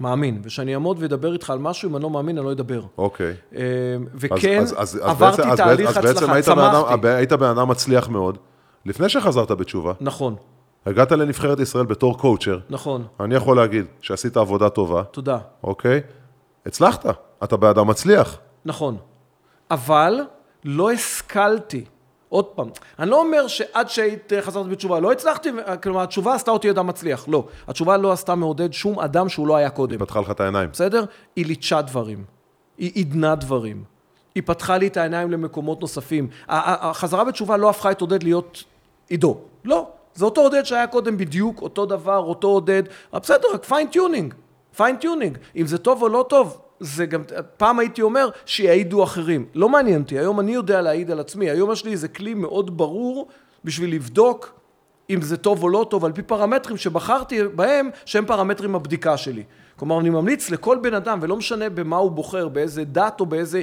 [0.00, 0.40] מאמין.
[0.44, 2.80] ושאני אעמוד ואדבר איתך על משהו, אם אני לא מאמין, אני לא אדבר.
[2.98, 3.26] אוקיי.
[3.56, 3.62] אה,
[4.04, 6.58] אז- וכן, אז- אז- אז עברתי בעצם- אז תהליך בעצם- אז בעצם הצלחה, היית בן
[6.58, 7.08] אדם- צמחתי.
[7.08, 8.38] היית בן אדם מצליח מאוד,
[8.86, 10.36] לפני שחזרת בתשובה, נכון,
[10.86, 13.04] הגעת לנבחרת ישראל בתור קואוצ'ר, נכון.
[13.20, 15.38] אני יכול להגיד שעשית עבודה טובה, תודה.
[15.64, 16.00] אוקיי?
[16.66, 17.06] הצלחת,
[17.44, 18.38] אתה בן אדם מצליח.
[18.64, 18.96] נכון.
[19.70, 20.20] אבל
[20.64, 21.84] לא השכלתי.
[22.28, 22.68] עוד פעם,
[22.98, 26.70] אני לא אומר שעד שהיית אה, חזרת בתשובה, לא הצלחתי, ו- כלומר, התשובה עשתה אותי
[26.70, 27.28] אדם מצליח.
[27.28, 27.44] לא.
[27.68, 29.98] התשובה לא עשתה מעודד שום אדם שהוא לא היה קודם.
[29.98, 30.70] פתחה לך את העיניים.
[30.72, 31.04] בסדר?
[31.36, 32.24] היא ליטשה דברים.
[32.78, 33.84] היא עידנה דברים.
[34.34, 36.28] היא פתחה לי את העיניים למקומות נוספים.
[36.48, 38.64] החזרה בתשובה לא הפכה את עודד להיות
[39.08, 39.38] עידו.
[39.64, 39.88] לא.
[40.14, 42.82] זה אותו עודד שהיה קודם בדיוק, אותו דבר, אותו עודד.
[43.12, 44.34] אבל בסדר, רק fine tuning.
[44.76, 45.38] Fine tuning.
[45.56, 47.22] אם זה טוב או לא טוב, זה גם,
[47.56, 49.46] פעם הייתי אומר שיעידו אחרים.
[49.54, 51.50] לא מעניין אותי, היום אני יודע להעיד על עצמי.
[51.50, 53.28] היום יש לי איזה כלי מאוד ברור
[53.64, 54.52] בשביל לבדוק
[55.10, 59.42] אם זה טוב או לא טוב, על פי פרמטרים שבחרתי בהם, שהם פרמטרים הבדיקה שלי.
[59.76, 63.62] כלומר, אני ממליץ לכל בן אדם, ולא משנה במה הוא בוחר, באיזה דת או באיזה...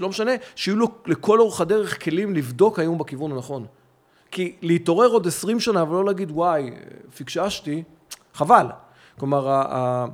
[0.00, 3.66] לא משנה, שיהיו לו לכל אורך הדרך כלים לבדוק האם הוא בכיוון הנכון.
[4.30, 6.70] כי להתעורר עוד 20 שנה ולא להגיד, וואי,
[7.16, 7.82] פיקששתי,
[8.34, 8.66] חבל.
[9.18, 10.06] כלומר, ה- ה-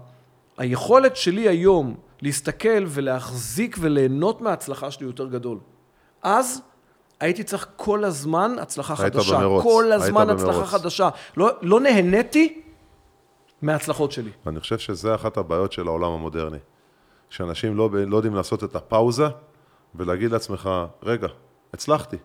[0.59, 5.59] היכולת שלי היום להסתכל ולהחזיק וליהנות מההצלחה שלי יותר גדול.
[6.23, 6.63] אז
[7.21, 9.39] הייתי צריך כל הזמן הצלחה היית חדשה.
[9.39, 10.69] במרוץ, כל היית הזמן הצלחה במרוץ.
[10.69, 11.09] חדשה.
[11.37, 12.63] לא, לא נהניתי
[13.63, 14.31] מההצלחות שלי.
[14.47, 16.59] אני חושב שזה אחת הבעיות של העולם המודרני.
[17.31, 19.27] שאנשים לא, לא יודעים לעשות את הפאוזה
[19.95, 20.71] ולהגיד לעצמך,
[21.03, 21.27] רגע,
[21.75, 22.17] הצלחתי,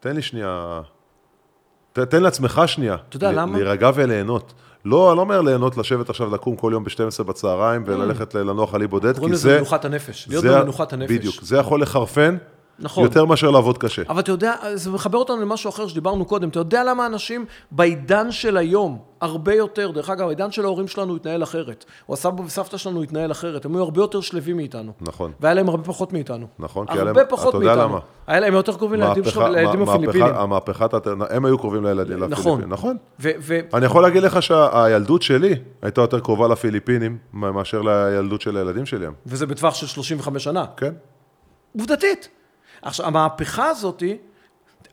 [0.00, 0.80] תן לי שנייה,
[1.92, 2.94] ת, תן לעצמך שנייה.
[3.08, 3.58] אתה יודע ל- למה?
[3.58, 4.52] להירגע וליהנות.
[4.84, 7.90] לא, אני לא אומר ליהנות, לשבת עכשיו, לקום כל יום ב-12 בצהריים Mm.
[7.90, 9.56] וללכת ל- לנוח על אי בודד, קוראים כי לזה זה...
[9.56, 10.28] מנוחת הנפש.
[10.28, 11.12] להיות במנוחת הנפש.
[11.12, 12.36] בדיוק, זה יכול לחרפן
[12.78, 13.04] נכון.
[13.04, 14.02] יותר מאשר לעבוד קשה.
[14.08, 16.48] אבל אתה יודע, זה מחבר אותנו למשהו אחר שדיברנו קודם.
[16.48, 21.16] אתה יודע למה אנשים בעידן של היום, הרבה יותר, דרך אגב, העידן של ההורים שלנו
[21.16, 21.84] התנהל אחרת.
[22.08, 23.64] או הסבא וסבתא שלנו התנהל אחרת.
[23.64, 24.92] הם היו הרבה יותר שלווים מאיתנו.
[25.00, 25.32] נכון.
[25.40, 26.46] והיה להם הרבה פחות מאיתנו.
[26.58, 27.88] נכון, כי היה הרבה להם- פחות אתה יודע מאיתנו.
[27.88, 27.98] למה?
[28.26, 30.26] היה להם יותר קרובים לילדים שלך, מהפכה- לילדים מה- הפיליפינים.
[30.26, 32.30] מהפכה- המהפכת, הת- הם היו קרובים לילדים, נכון.
[32.60, 32.70] לפיליפינים.
[32.70, 32.96] נכון.
[33.74, 39.06] אני יכול להגיד לך שהילדות שלי הייתה יותר קרובה לפיליפינים מאשר לילדות של הילדים שלי.
[39.26, 40.64] וזה בטווח של 35 שנה.
[40.76, 40.92] כן?
[41.78, 42.28] עובדתית.
[42.82, 44.16] עכשיו, המהפכה הזאתי,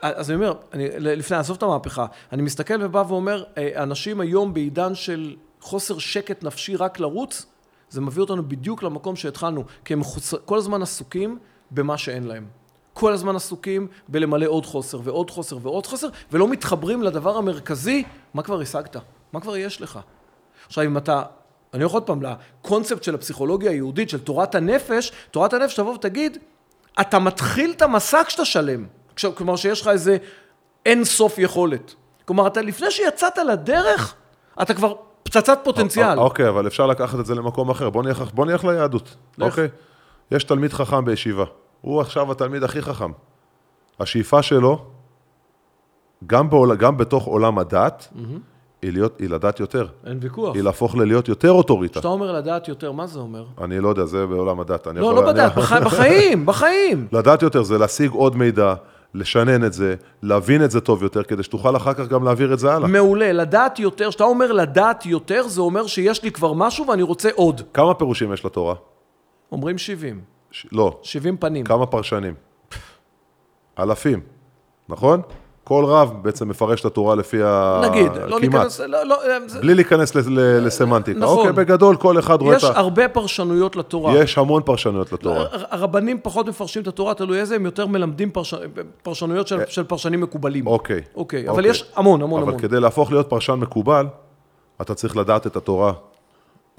[0.02, 4.54] אז אני אומר, אני, לפני, עזוב את המהפכה, אני מסתכל ובא ואומר, אה, אנשים היום
[4.54, 7.46] בעידן של חוסר שקט נפשי רק לרוץ,
[7.90, 10.34] זה מביא אותנו בדיוק למקום שהתחלנו, כי הם חוס...
[10.46, 11.40] כל הזמן עסוקים
[11.72, 12.46] במה שאין להם.
[12.94, 18.44] כל הזמן עסוקים בלמלא עוד חוסר ועוד חוסר ועוד חוסר, ולא מתחברים לדבר המרכזי, מה
[18.44, 18.98] כבר השגת?
[19.34, 20.00] מה כבר יש לך?
[20.68, 21.24] עכשיו, אם אתה,
[21.74, 26.38] אני הולך עוד פעם לקונספט של הפסיכולוגיה היהודית, של תורת הנפש, תורת הנפש תבוא ותגיד,
[27.02, 28.86] אתה מתחיל את המסע כשאתה שלם.
[29.36, 30.18] כלומר, שיש לך איזה
[30.86, 31.94] אין סוף יכולת.
[32.26, 34.16] כלומר, אתה לפני שיצאת לדרך,
[34.62, 36.20] אתה כבר פצצת פוטנציאל.
[36.20, 37.90] אוקיי, אבל אפשר לקחת את זה למקום אחר.
[37.90, 39.16] בוא נלך, בוא נלך ליהדות.
[39.38, 39.44] לך.
[39.44, 39.68] אוקיי?
[40.32, 41.46] יש תלמיד חכם בישיבה.
[41.82, 43.12] הוא עכשיו התלמיד הכי חכם.
[44.00, 44.86] השאיפה שלו,
[46.28, 48.08] גם, בעול, גם בתוך עולם הדת,
[48.82, 49.88] היא, להיות, היא לדעת יותר.
[50.06, 50.56] אין ויכוח.
[50.56, 51.94] היא להפוך ללהיות יותר אוטוריטה.
[51.94, 53.46] כשאתה אומר לדעת יותר, מה זה אומר?
[53.62, 54.88] אני לא יודע, זה בעולם הדת.
[54.88, 57.08] לא, יכול- לא אני- בדעת, בח- בחיים, בחיים.
[57.20, 58.74] לדעת יותר זה להשיג עוד מידע,
[59.14, 62.60] לשנן את זה, להבין את זה טוב יותר, כדי שתוכל אחר כך גם להעביר את
[62.60, 62.88] זה הלאה.
[62.88, 67.30] מעולה, לדעת יותר, כשאתה אומר לדעת יותר, זה אומר שיש לי כבר משהו ואני רוצה
[67.36, 67.62] עוד.
[67.74, 68.76] כמה פירושים יש לתורה?
[69.52, 70.22] אומרים 70,
[70.52, 70.68] ש...
[70.72, 71.66] לא, 70 פנים.
[71.66, 72.34] כמה פרשנים?
[73.80, 74.20] אלפים,
[74.90, 75.22] נכון?
[75.70, 77.82] כל רב בעצם מפרש את התורה לפי ה...
[77.90, 78.42] נגיד, לא כמעט.
[78.42, 79.18] ניכנס, לא, לא,
[79.48, 81.20] זה- בלי להיכנס לסמנטיקה.
[81.20, 81.38] נכון.
[81.38, 82.80] אוקיי, בגדול כל אחד רואה את יש ה...
[82.80, 84.18] הרבה פרשנויות לתורה.
[84.18, 85.40] יש המון פרשנויות לתורה.
[85.40, 88.54] הר- הרבנים פחות מפרשים את התורה, תלוי איזה, הם יותר מלמדים פרש...
[89.04, 90.68] פרשנויות של, של פרשנים מקובלים.
[90.68, 91.02] אוקיי.
[91.16, 91.70] אוקיי, אבל אוקיי.
[91.72, 92.62] יש המון, המון, אבל המון.
[92.62, 94.08] כדי להפוך להיות פרשן מקובל,
[94.82, 95.94] אתה צריך לדעת את התורה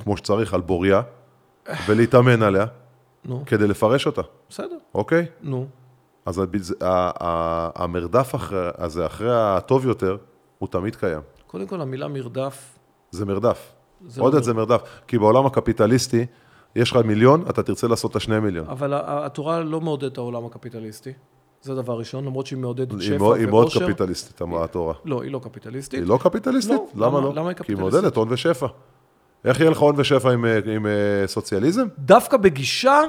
[0.04, 1.02] כמו שצריך על בוריה,
[1.86, 2.66] ולהתאמן עליה,
[3.24, 5.26] נו, כדי לפרש אותה, בסדר, אוקיי?
[5.42, 5.66] נו.
[6.26, 6.74] אז הביז-
[7.74, 10.16] המרדף אחרי- הזה, אחרי הטוב יותר,
[10.58, 11.20] הוא תמיד קיים.
[11.46, 12.78] קודם כל, המילה מרדף,
[13.10, 13.72] זה מרדף.
[14.06, 14.80] זה עוד לא את זה מרדף.
[15.06, 16.26] כי בעולם הקפיטליסטי,
[16.76, 18.66] יש לך מיליון, אתה תרצה לעשות את השני מיליון.
[18.68, 21.12] אבל התורה לא מעודדת את העולם הקפיטליסטי.
[21.62, 23.84] זה דבר ראשון, למרות שהיא מעודדת שפע מאוד- היא מאוד ועושר.
[23.84, 24.94] קפיטליסטית, התורה.
[25.04, 26.00] לא, היא לא קפיטליסטית.
[26.00, 26.80] היא לא קפיטליסטית?
[26.94, 27.34] לא, למה למה- לא?
[27.34, 27.78] למה היא כי היא קפיטליסטית?
[27.80, 28.66] מעודדת הון ושפע.
[29.44, 30.92] איך יהיה לך הון ושפע עם, אה, עם אה,
[31.26, 31.86] סוציאליזם?
[31.98, 33.00] דווקא בגישה,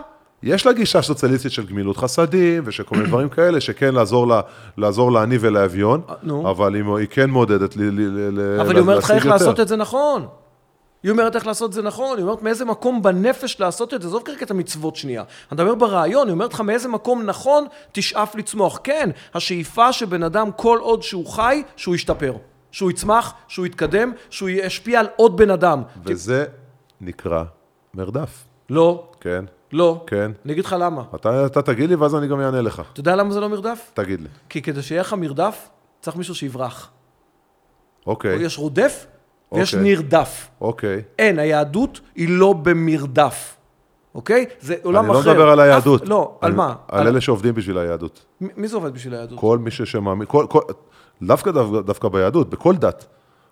[0.44, 4.42] יש לה גישה סוציאליסטית של גמילות חסדים ושל כל מיני דברים כאלה, שכן לעזור, לה,
[4.78, 6.52] לעזור לעני ולאביון, אה.
[6.52, 9.68] אבל היא, היא כן מעודדת לי, לי, לי, אבל היא אומרת לך איך לעשות את
[9.68, 10.28] זה נכון.
[11.04, 14.08] היא אומרת איך לעשות את זה נכון, היא אומרת מאיזה מקום בנפש לעשות את זה,
[14.08, 15.22] עזוב כרגע את המצוות שנייה.
[15.22, 18.80] אני מדבר ברעיון, היא אומרת לך מאיזה מקום נכון תשאף לצמוח.
[18.84, 22.34] כן, השאיפה שבן אדם כל עוד שהוא חי, שהוא ישתפר.
[22.72, 25.84] שהוא יצמח, שהוא יתקדם, שהוא ישפיע על עוד בן אדם.
[26.06, 26.46] וזה
[27.02, 27.44] נקרא
[27.94, 28.44] מרדף.
[28.70, 30.03] לא, כן, לא.
[30.07, 30.32] כן.
[30.45, 31.03] אני אגיד לך למה.
[31.15, 32.82] אתה, אתה תגיד לי ואז אני גם אענה לך.
[32.93, 33.91] אתה יודע למה זה לא מרדף?
[33.93, 34.28] תגיד לי.
[34.49, 35.69] כי כדי שיהיה לך מרדף,
[36.01, 36.89] צריך מישהו שיברח.
[38.07, 39.05] אוקיי, יש רודף
[39.51, 39.89] ויש אוקיי.
[39.91, 40.47] נרדף.
[40.61, 41.01] אוקיי.
[41.19, 43.55] אין, היהדות היא לא במרדף,
[44.15, 44.45] אוקיי?
[44.59, 45.32] זה עולם אני לא אחר.
[45.32, 46.01] מדבר על היהדות.
[46.03, 46.76] אף, לא, על אני- מה?
[46.88, 48.26] על אלה שעובדים בשביל היהדות.
[48.41, 49.39] מי מי זה עובד בשביל היהדות?
[49.39, 50.59] כל מי שמאמין, כל, כל,
[51.22, 53.05] דווקא, דווקא, דווקא ביהדות, בכל דת.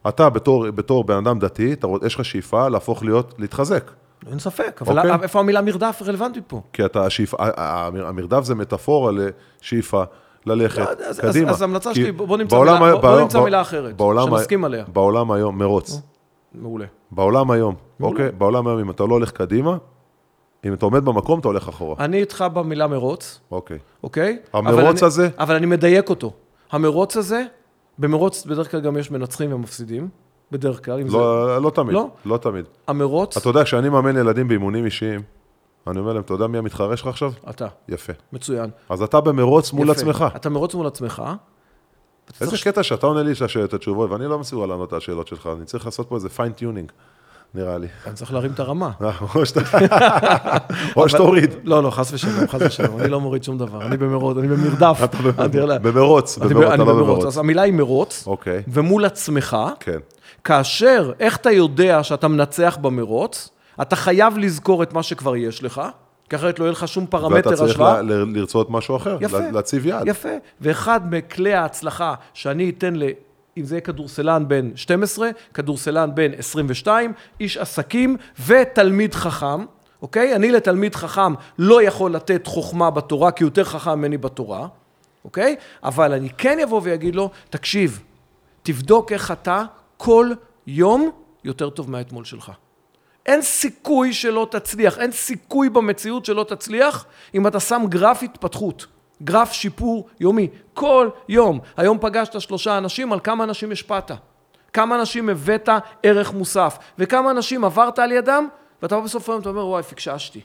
[0.08, 3.92] אתה בתור, בתור בן אדם דתי, אתה, יש לך שאיפה להפוך להיות, להתחזק.
[4.28, 5.16] אין ספק, אבל אוקיי.
[5.24, 6.62] איפה המילה מרדף רלוונטית פה?
[6.74, 9.12] כי אתה, השאיפה, ה- ה- המרדף זה מטאפורה
[9.62, 10.04] לשאיפה,
[10.46, 11.52] ללכת, לא, אז- קדימה.
[11.52, 14.84] אז ההמלצה שלי, בוא נמצא בעולם מילה- בוא- בוא נמצא מילה אחרת, בעולם שנסכים עליה.
[14.94, 16.02] בעולם היום, מרוץ.
[16.56, 16.86] מעולה.
[17.12, 18.14] בעולם היום, מעולה.
[18.20, 18.32] אוקיי?
[18.38, 19.78] בעולם היום, אם אתה לא הולך קדימה,
[20.66, 21.96] אם אתה עומד במקום, אתה הולך אחורה.
[22.00, 23.78] אני איתך במילה מרוץ, אוקיי.
[24.04, 24.40] אוקיי?
[24.54, 25.30] המרוץ אבל אני- הזה?
[25.40, 26.32] אבל אני מדייק אותו.
[26.72, 27.44] המרוץ הזה
[28.00, 30.10] במרוץ בדרך כלל גם יש מנצחים ומפסידים,
[30.52, 31.18] בדרך כלל, אם זה...
[31.18, 32.10] לא, לא תמיד, לא?
[32.26, 32.66] לא תמיד.
[32.88, 35.22] המרוץ, אתה יודע, כשאני מאמן ילדים באימונים אישיים,
[35.88, 37.32] אני אומר להם, אתה יודע מי המתחרה שלך עכשיו?
[37.50, 38.14] אתה, יפה.
[38.34, 38.70] מצוין.
[38.90, 39.92] אז אתה במרוץ מול יפה.
[40.00, 40.26] עצמך.
[40.36, 41.24] אתה מרוץ מול עצמך.
[42.42, 43.32] איזה צריך- קטע שאתה עונה לי
[43.64, 46.52] את התשובות, ואני לא מסוגל לענות על השאלות שלך, אני צריך לעשות פה איזה fine
[46.52, 46.92] tuning,
[47.54, 47.88] נראה לי.
[48.08, 48.92] אני צריך להרים את הרמה.
[49.02, 49.12] אה,
[50.96, 51.56] או שתוריד.
[51.64, 55.02] לא, לא, חס ושלום, חס ושלום, אני לא מוריד שום דבר, אני במרוץ, אני במרדף.
[55.82, 57.08] במרוץ, במרוץ, אתה לא במרוץ.
[57.08, 57.26] במרוץ.
[57.26, 60.00] אז המילה היא מרוץ, אוקיי, ומול עצמך, כן.
[60.44, 63.50] כאשר, איך אתה יודע שאתה מנצח במרוץ?
[63.82, 65.82] אתה חייב לזכור את מה שכבר יש לך,
[66.30, 68.02] כי אחרת לא יהיה לך שום פרמטר ואתה צריך השוואה.
[68.02, 69.40] ל- ל- לרצות משהו אחר, יפה.
[69.40, 70.08] לה- להציב יעד.
[70.08, 70.30] יפה.
[70.62, 73.04] ואחד מכלי ההצלחה שאני אתן ל...
[73.58, 79.66] אם זה יהיה כדורסלן בן 12, כדורסלן בן 22, איש עסקים ותלמיד חכם,
[80.02, 80.36] אוקיי?
[80.36, 84.68] אני לתלמיד חכם לא יכול לתת חוכמה בתורה, כי הוא יותר חכם ממני בתורה,
[85.26, 85.56] אוקיי?
[85.84, 88.00] אבל אני כן אבוא ואגיד לו, תקשיב,
[88.64, 89.64] תבדוק איך אתה
[90.02, 90.32] כל
[90.68, 91.12] יום
[91.44, 92.52] יותר טוב מהאתמול שלך.
[93.26, 98.86] אין סיכוי שלא תצליח, אין סיכוי במציאות שלא תצליח אם אתה שם גרף התפתחות,
[99.24, 101.60] גרף שיפור יומי, כל יום.
[101.78, 104.12] היום פגשת שלושה אנשים, על כמה אנשים השפעת?
[104.74, 105.70] כמה אנשים הבאת
[106.04, 106.78] ערך מוסף?
[107.00, 108.48] וכמה אנשים עברת על ידם,
[108.82, 110.42] ואתה בא בסוף היום, אתה אומר, וואי, פקששתי.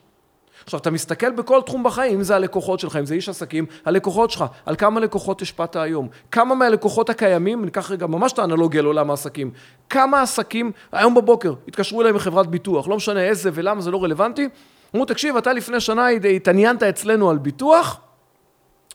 [0.64, 4.30] עכשיו, אתה מסתכל בכל תחום בחיים, אם זה הלקוחות שלך, אם זה איש עסקים, הלקוחות
[4.30, 6.08] שלך, על כמה לקוחות השפעת היום.
[6.30, 9.50] כמה מהלקוחות הקיימים, ניקח רגע ממש את האנלוגיה לעולם העסקים,
[9.90, 14.48] כמה עסקים, היום בבוקר, התקשרו אליי מחברת ביטוח, לא משנה איזה ולמה, זה לא רלוונטי,
[14.94, 18.00] אמרו, תקשיב, אתה לפני שנה התעניינת אצלנו על ביטוח,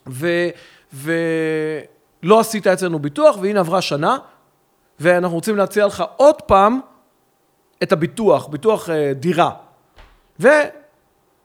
[0.08, 0.48] ו...
[0.92, 4.18] ולא עשית אצלנו ביטוח, והנה עברה שנה,
[5.00, 6.80] ואנחנו רוצים להציע לך עוד פעם
[7.82, 9.50] את הביטוח, ביטוח אה, דירה.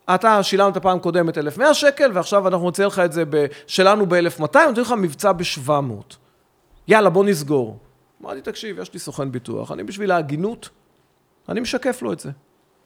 [0.08, 3.24] ואתה שילמת פעם קודמת 1,100 שקל, ועכשיו אנחנו נציע לך את זה.
[3.68, 6.16] שלנו ב-1,200, נותנים לך מבצע ב-700.
[6.88, 7.78] יאללה, בוא נסגור.
[8.22, 10.70] אמרתי, תקשיב, יש לי סוכן ביטוח, אני בשביל ההגינות,
[11.50, 12.32] אני משקף לו את זה.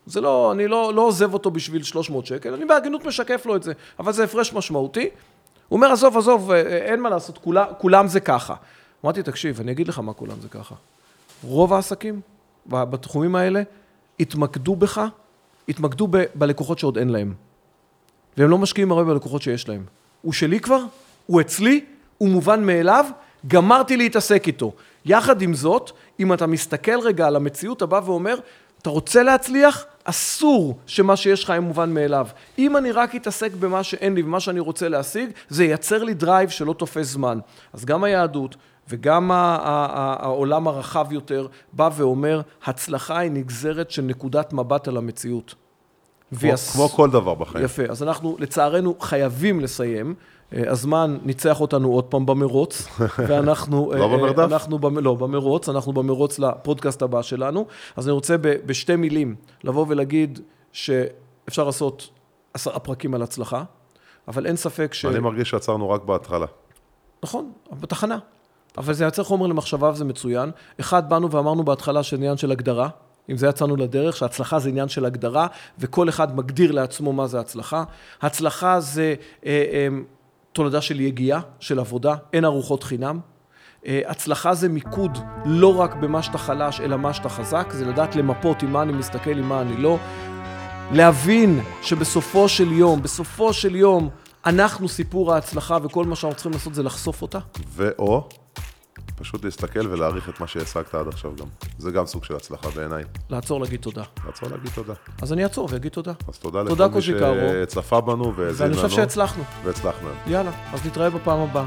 [0.06, 3.64] זה לא, אני לא, לא עוזב אותו בשביל 300 שקל, אני בהגינות משקף לו את
[3.64, 5.10] זה, אבל זה הפרש משמעותי.
[5.68, 8.56] הוא אומר, עזוב, עזוב, אה, אין מה לעשות, כולם, כולם זה ככה.
[9.06, 10.76] אמרתי, תקשיב, אני אגיד לך מה כולם זה ככה.
[11.44, 12.22] רוב העסקים
[12.66, 13.62] בתחומים האלה
[14.20, 15.02] התמקדו בך,
[15.70, 17.34] התמקדו ב- בלקוחות שעוד אין להם.
[18.38, 19.84] והם לא משקיעים הרבה בלקוחות שיש להם.
[20.22, 20.80] הוא שלי כבר,
[21.26, 21.86] הוא אצלי,
[22.18, 23.06] הוא מובן מאליו,
[23.48, 24.74] גמרתי להתעסק איתו.
[25.06, 28.36] יחד עם זאת, אם אתה מסתכל רגע על המציאות, אתה בא ואומר,
[28.82, 29.86] אתה רוצה להצליח?
[30.04, 32.28] אסור שמה שיש לך יהיה מובן מאליו.
[32.60, 36.50] אם אני רק אתעסק במה שאין לי ומה שאני רוצה להשיג, זה ייצר לי drive
[36.50, 37.40] שלא תופס זמן.
[37.74, 38.56] אז גם היהדות
[38.90, 45.56] וגם העולם הרחב יותר בא ואומר, הצלחה היא נגזרת של נקודת מבט על המציאות.
[46.30, 47.66] כמו- ויס- כמו כל דבר בחיים.
[47.66, 50.16] יפה, אז אנחנו לצערנו חייבים לסיים.
[50.54, 52.88] אה, הזמן ניצח אותנו עוד פעם במרוץ,
[53.28, 53.92] ואנחנו...
[53.96, 54.52] לא אה, במרדף?
[54.52, 57.66] אנחנו, במ- לא, במרוץ, אנחנו במרוץ לפודקאסט הבא שלנו.
[57.96, 60.40] אז אני רוצה ב- בשתי מילים לבוא ולהגיד
[60.72, 62.10] שאפשר לעשות
[62.54, 63.64] עשרה פרקים על הצלחה,
[64.28, 65.06] אבל אין ספק ש...
[65.06, 66.46] אני מרגיש שעצרנו רק בהתחלה.
[67.24, 68.18] נכון, בתחנה.
[68.80, 70.52] אבל זה יוצר חומר למחשבה וזה מצוין.
[70.80, 72.90] אחד, באנו ואמרנו בהתחלה שזה עניין של הגדרה.
[73.28, 75.48] עם זה יצאנו לדרך, שהצלחה זה עניין של הגדרה,
[75.80, 77.84] וכל אחד מגדיר לעצמו מה זה הצלחה.
[78.22, 79.16] הצלחה זה
[79.46, 79.88] אה, אה,
[80.54, 83.20] תולדה של יגיעה, של עבודה, אין ארוחות חינם.
[83.86, 88.16] אה, הצלחה זה מיקוד לא רק במה שאתה חלש, אלא מה שאתה חזק, זה לדעת
[88.16, 89.98] למפות עם מה אני מסתכל, עם מה אני לא.
[90.92, 94.10] להבין שבסופו של יום, בסופו של יום,
[94.46, 97.40] אנחנו סיפור ההצלחה, וכל מה שאנחנו צריכים לעשות זה לחשוף אותה.
[97.68, 98.30] ואו,
[99.20, 101.46] פשוט להסתכל ולהעריך את מה שהשגת עד עכשיו גם.
[101.78, 103.04] זה גם סוג של הצלחה בעיניי.
[103.30, 104.04] לעצור להגיד תודה.
[104.26, 104.94] לעצור להגיד תודה.
[105.22, 106.14] אז אני אעצור ואגיד תודה.
[106.28, 107.02] אז תודה תודה, לכל מי.
[107.02, 108.84] שצפה בנו והאזין ואני לנו.
[108.88, 109.44] חושב שהצלחנו.
[109.64, 110.10] והצלחנו.
[110.28, 111.66] יאללה, אז נתראה בפעם הבאה.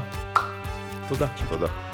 [1.09, 1.27] תודה.
[1.49, 1.92] תודה.